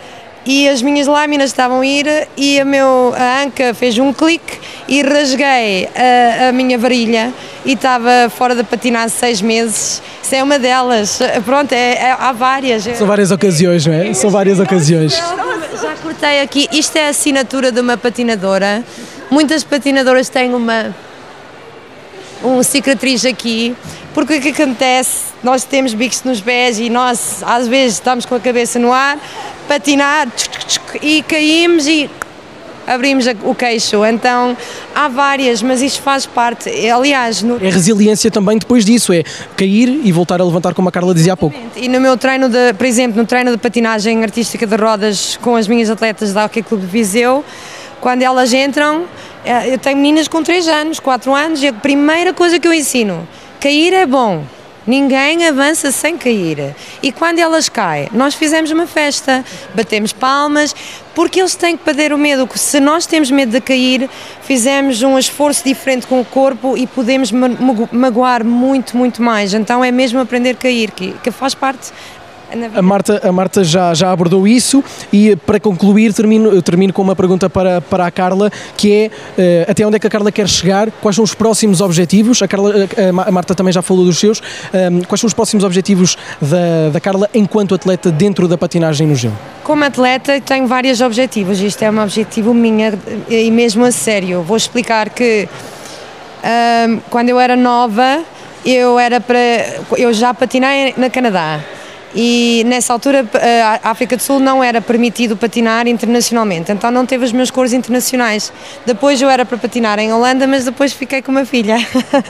e 0.47 0.69
as 0.69 0.81
minhas 0.81 1.07
lâminas 1.07 1.49
estavam 1.49 1.81
a 1.81 1.85
ir 1.85 2.27
e 2.37 2.57
a, 2.57 2.63
meu, 2.63 3.13
a 3.17 3.43
anca 3.43 3.73
fez 3.73 3.99
um 3.99 4.13
clique 4.13 4.57
e 4.87 5.01
rasguei 5.01 5.89
a, 5.93 6.47
a 6.47 6.51
minha 6.53 6.77
varilha 6.77 7.33
e 7.65 7.73
estava 7.73 8.29
fora 8.29 8.55
de 8.55 8.63
patinar 8.63 9.09
seis 9.09 9.41
meses. 9.41 10.01
Isso 10.23 10.35
é 10.35 10.41
uma 10.41 10.57
delas. 10.57 11.19
Pronto, 11.43 11.73
é, 11.73 11.95
é, 11.95 12.15
há 12.17 12.31
várias. 12.31 12.83
São 12.83 13.05
várias 13.05 13.29
ocasiões, 13.29 13.85
não 13.85 13.93
é? 13.93 14.13
São 14.13 14.29
várias 14.29 14.57
ocasiões. 14.57 15.13
Já 15.13 15.95
cortei 16.01 16.41
aqui. 16.41 16.69
Isto 16.71 16.95
é 16.97 17.07
a 17.07 17.09
assinatura 17.09 17.69
de 17.69 17.81
uma 17.81 17.97
patinadora. 17.97 18.85
Muitas 19.29 19.65
patinadoras 19.65 20.29
têm 20.29 20.53
uma 20.53 20.95
um 22.43 22.61
cicatriz 22.63 23.25
aqui, 23.25 23.75
porque 24.17 24.37
o 24.37 24.41
que 24.41 24.49
acontece? 24.49 25.25
Nós 25.43 25.63
temos 25.63 25.93
bicos 25.93 26.23
nos 26.23 26.41
pés 26.41 26.79
e 26.79 26.89
nós 26.89 27.43
às 27.43 27.67
vezes 27.67 27.97
estamos 27.97 28.25
com 28.25 28.33
a 28.33 28.39
cabeça 28.39 28.79
no 28.79 28.91
ar, 28.91 29.19
patinar 29.67 30.27
e 31.03 31.21
caímos 31.21 31.85
e 31.85 32.09
abrimos 32.87 33.25
o 33.43 33.53
queixo. 33.53 34.03
Então 34.03 34.57
há 34.95 35.07
várias, 35.07 35.61
mas 35.61 35.83
isto 35.83 36.01
faz 36.01 36.25
parte. 36.25 36.67
Aliás, 36.89 37.43
no... 37.43 37.63
é 37.63 37.69
resiliência 37.69 38.31
também 38.31 38.57
depois 38.57 38.83
disso, 38.83 39.13
é 39.13 39.21
cair 39.55 40.01
e 40.03 40.11
voltar 40.11 40.41
a 40.41 40.43
levantar, 40.43 40.73
como 40.73 40.89
a 40.89 40.91
Carla 40.91 41.13
dizia 41.13 41.33
há 41.33 41.37
pouco. 41.37 41.55
E 41.75 41.87
no 41.87 42.01
meu 42.01 42.17
treino, 42.17 42.49
de, 42.49 42.73
por 42.73 42.87
exemplo, 42.87 43.21
no 43.21 43.27
treino 43.27 43.51
de 43.51 43.57
patinagem 43.59 44.23
artística 44.23 44.65
de 44.65 44.75
rodas 44.77 45.37
com 45.43 45.55
as 45.55 45.67
minhas 45.67 45.91
atletas 45.91 46.33
da 46.33 46.45
Hockey 46.45 46.63
Clube 46.63 46.87
de 46.87 46.91
Viseu, 46.91 47.45
quando 48.01 48.23
elas 48.23 48.51
entram, 48.51 49.05
eh, 49.45 49.75
eu 49.75 49.77
tenho 49.77 49.97
meninas 49.97 50.27
com 50.27 50.41
3 50.41 50.67
anos, 50.69 50.99
4 50.99 51.35
anos, 51.35 51.61
e 51.61 51.67
a 51.67 51.73
primeira 51.73 52.33
coisa 52.33 52.59
que 52.59 52.67
eu 52.67 52.73
ensino, 52.73 53.27
cair 53.59 53.93
é 53.93 54.05
bom. 54.05 54.43
Ninguém 54.87 55.45
avança 55.45 55.91
sem 55.91 56.17
cair. 56.17 56.73
E 57.03 57.11
quando 57.11 57.39
elas 57.39 57.67
caem, 57.67 58.07
nós 58.13 58.33
fizemos 58.33 58.71
uma 58.71 58.87
festa, 58.87 59.43
batemos 59.75 60.13
palmas, 60.13 60.73
porque 61.13 61.41
eles 61.41 61.55
têm 61.55 61.75
que 61.75 61.83
perder 61.83 62.13
o 62.13 62.17
medo. 62.17 62.47
Se 62.55 62.79
nós 62.79 63.05
temos 63.05 63.29
medo 63.29 63.51
de 63.51 63.59
cair, 63.59 64.09
fizemos 64.43 65.01
um 65.01 65.19
esforço 65.19 65.61
diferente 65.65 66.07
com 66.07 66.21
o 66.21 66.25
corpo 66.25 66.77
e 66.77 66.87
podemos 66.87 67.33
magoar 67.91 68.45
muito, 68.45 68.95
muito 68.95 69.21
mais. 69.21 69.53
Então 69.53 69.83
é 69.83 69.91
mesmo 69.91 70.21
aprender 70.21 70.51
a 70.51 70.55
cair, 70.55 70.91
que, 70.91 71.11
que 71.21 71.31
faz 71.31 71.53
parte 71.53 71.91
a 72.75 72.81
Marta, 72.81 73.21
a 73.27 73.31
Marta 73.31 73.63
já, 73.63 73.93
já 73.93 74.11
abordou 74.11 74.47
isso 74.47 74.83
e 75.11 75.35
para 75.35 75.59
concluir 75.59 76.13
termino, 76.13 76.61
termino 76.61 76.93
com 76.93 77.01
uma 77.01 77.15
pergunta 77.15 77.49
para, 77.49 77.81
para 77.81 78.05
a 78.05 78.11
Carla 78.11 78.49
que 78.77 78.93
é 78.93 79.07
uh, 79.67 79.71
até 79.71 79.85
onde 79.85 79.97
é 79.97 79.99
que 79.99 80.07
a 80.07 80.09
Carla 80.09 80.31
quer 80.31 80.47
chegar, 80.47 80.89
quais 81.01 81.15
são 81.15 81.23
os 81.23 81.33
próximos 81.33 81.81
objetivos, 81.81 82.41
a, 82.41 82.47
Carla, 82.47 82.73
a 83.25 83.31
Marta 83.31 83.53
também 83.53 83.73
já 83.73 83.81
falou 83.81 84.05
dos 84.05 84.17
seus, 84.17 84.41
ehm, 84.73 85.01
quais 85.01 85.19
são 85.19 85.27
os 85.27 85.33
próximos 85.33 85.63
objetivos 85.63 86.17
da, 86.41 86.89
da 86.93 86.99
Carla 86.99 87.29
enquanto 87.33 87.75
atleta 87.75 88.11
dentro 88.11 88.47
da 88.47 88.57
patinagem 88.57 89.07
no 89.07 89.15
gelo? 89.15 89.37
Como 89.63 89.83
atleta 89.83 90.39
tenho 90.39 90.67
vários 90.67 91.01
objetivos, 91.01 91.59
isto 91.59 91.83
é 91.83 91.91
um 91.91 92.01
objetivo 92.01 92.53
minha 92.53 92.93
e 93.29 93.51
mesmo 93.51 93.83
a 93.83 93.91
sério, 93.91 94.41
vou 94.41 94.55
explicar 94.55 95.09
que 95.09 95.47
um, 96.43 96.47
ehm, 96.47 96.99
quando 97.09 97.29
eu 97.29 97.39
era 97.39 97.55
nova 97.55 98.23
eu 98.65 98.99
era 98.99 99.19
para 99.19 99.39
eu 99.97 100.13
já 100.13 100.33
patinei 100.33 100.93
na 100.97 101.09
Canadá 101.09 101.61
e 102.15 102.63
nessa 102.65 102.93
altura 102.93 103.25
a 103.83 103.91
África 103.91 104.15
do 104.15 104.21
Sul 104.21 104.39
não 104.39 104.63
era 104.63 104.81
permitido 104.81 105.35
patinar 105.35 105.87
internacionalmente, 105.87 106.71
então 106.71 106.89
não 106.91 107.05
teve 107.05 107.25
os 107.25 107.31
meus 107.31 107.51
cores 107.51 107.73
internacionais. 107.73 108.51
Depois 108.85 109.21
eu 109.21 109.29
era 109.29 109.45
para 109.45 109.57
patinar 109.57 109.99
em 109.99 110.11
Holanda, 110.11 110.47
mas 110.47 110.65
depois 110.65 110.93
fiquei 110.93 111.21
com 111.21 111.31
uma 111.31 111.45
filha. 111.45 111.77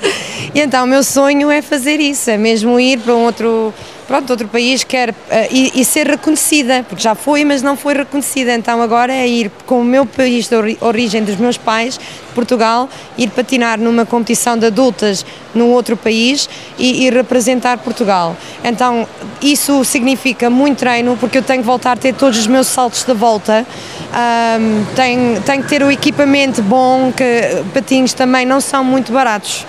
e 0.53 0.59
então 0.59 0.85
o 0.85 0.87
meu 0.87 1.03
sonho 1.03 1.49
é 1.49 1.61
fazer 1.61 1.99
isso, 1.99 2.29
é 2.29 2.37
mesmo 2.37 2.79
ir 2.79 2.99
para 2.99 3.13
um 3.13 3.23
outro 3.23 3.73
pronto, 4.07 4.29
outro 4.29 4.47
país 4.47 4.83
quer 4.83 5.09
uh, 5.09 5.13
e, 5.51 5.81
e, 5.81 5.85
ser 5.85 6.07
reconhecida, 6.07 6.85
porque 6.87 7.03
já 7.03 7.13
foi, 7.13 7.43
mas 7.43 7.61
não 7.61 7.75
foi 7.75 7.93
reconhecida. 7.93 8.53
Então 8.53 8.81
agora 8.81 9.13
é 9.13 9.27
ir 9.27 9.51
com 9.65 9.81
o 9.81 9.83
meu 9.83 10.05
país 10.05 10.47
de 10.47 10.55
origem 10.81 11.23
dos 11.23 11.35
meus 11.35 11.57
pais, 11.57 11.99
Portugal, 12.33 12.89
ir 13.17 13.29
patinar 13.31 13.79
numa 13.79 14.05
competição 14.05 14.57
de 14.57 14.67
adultas 14.67 15.25
num 15.53 15.71
outro 15.71 15.97
país 15.97 16.49
e, 16.77 17.05
e 17.05 17.09
representar 17.09 17.77
Portugal. 17.79 18.35
Então 18.63 19.07
isso 19.41 19.83
significa 19.83 20.49
muito 20.49 20.79
treino, 20.79 21.17
porque 21.19 21.37
eu 21.37 21.43
tenho 21.43 21.61
que 21.61 21.65
voltar 21.65 21.93
a 21.93 21.95
ter 21.95 22.13
todos 22.13 22.37
os 22.37 22.47
meus 22.47 22.67
saltos 22.67 23.03
de 23.03 23.13
volta 23.13 23.65
Um, 24.07 24.85
tem, 24.95 25.41
tem 25.41 25.61
que 25.61 25.67
ter 25.67 25.83
o 25.83 25.91
equipamento 25.91 26.61
bom, 26.61 27.11
que 27.11 27.63
patinhos 27.73 28.13
também 28.13 28.45
não 28.45 28.61
são 28.61 28.83
muito 28.83 29.11
baratos. 29.11 29.65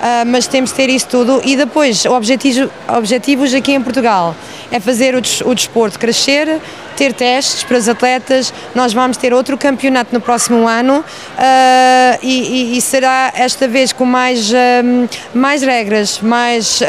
Uh, 0.00 0.24
mas 0.26 0.46
temos 0.46 0.70
de 0.70 0.76
ter 0.76 0.88
isso 0.88 1.06
tudo. 1.08 1.42
E 1.44 1.56
depois 1.56 2.06
objetivo, 2.06 2.70
objetivos 2.88 3.52
aqui 3.52 3.72
em 3.72 3.82
Portugal. 3.82 4.34
É 4.70 4.80
fazer 4.80 5.14
o, 5.14 5.20
des, 5.20 5.42
o 5.42 5.54
desporto 5.54 5.98
crescer, 5.98 6.58
ter 6.96 7.12
testes 7.12 7.64
para 7.64 7.76
os 7.76 7.88
atletas, 7.88 8.54
nós 8.74 8.94
vamos 8.94 9.16
ter 9.18 9.34
outro 9.34 9.58
campeonato 9.58 10.14
no 10.14 10.20
próximo 10.20 10.66
ano. 10.66 11.00
Uh, 11.00 12.18
e, 12.22 12.72
e, 12.72 12.78
e, 12.78 12.80
será 12.80 13.30
esta 13.34 13.68
vez 13.68 13.92
com 13.92 14.06
mais, 14.06 14.50
uh, 14.50 15.08
mais 15.34 15.62
regras, 15.62 16.20
mais, 16.20 16.80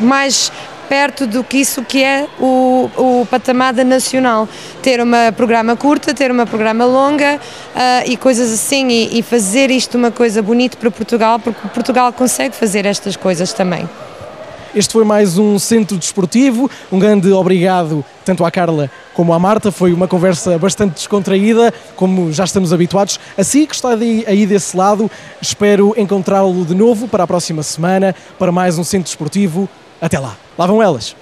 mais 0.00 0.50
perto 0.88 1.26
do 1.26 1.44
que 1.44 1.58
isso 1.58 1.82
que 1.82 2.02
é 2.02 2.26
o, 2.40 2.90
o 2.96 3.26
patamar 3.30 3.74
nacional. 3.74 4.48
Ter 4.82 5.00
um 5.00 5.10
programa 5.36 5.76
curta, 5.76 6.14
ter 6.14 6.32
um 6.32 6.46
programa 6.46 6.84
longa 6.84 7.36
uh, 7.36 8.10
e 8.10 8.16
coisas 8.16 8.52
assim 8.52 8.88
e, 8.88 9.18
e 9.18 9.22
fazer 9.22 9.70
isto 9.70 9.96
uma 9.98 10.10
coisa 10.10 10.42
bonita 10.42 10.76
para 10.76 10.90
Portugal, 10.90 11.38
porque 11.38 11.68
Portugal 11.68 12.12
consegue 12.12 12.54
fazer 12.56 12.86
estas 12.86 13.16
coisas 13.16 13.52
também. 13.52 13.88
Este 14.74 14.92
foi 14.92 15.04
mais 15.04 15.38
um 15.38 15.58
centro 15.58 15.96
desportivo. 15.96 16.70
Um 16.92 16.98
grande 16.98 17.32
obrigado 17.32 18.04
tanto 18.24 18.44
à 18.44 18.50
Carla 18.50 18.90
como 19.14 19.32
à 19.32 19.38
Marta. 19.38 19.72
Foi 19.72 19.92
uma 19.92 20.06
conversa 20.06 20.58
bastante 20.58 20.94
descontraída, 20.94 21.72
como 21.96 22.30
já 22.32 22.44
estamos 22.44 22.72
habituados. 22.72 23.18
Assim 23.36 23.64
que 23.64 23.74
está 23.74 23.90
aí 23.90 24.46
desse 24.46 24.76
lado, 24.76 25.10
espero 25.40 25.94
encontrá-lo 25.96 26.64
de 26.66 26.74
novo 26.74 27.08
para 27.08 27.24
a 27.24 27.26
próxima 27.26 27.62
semana 27.62 28.14
para 28.38 28.52
mais 28.52 28.78
um 28.78 28.84
centro 28.84 29.06
desportivo. 29.06 29.68
Até 30.00 30.18
lá. 30.18 30.36
Lá 30.56 30.66
vão 30.66 30.82
elas. 30.82 31.16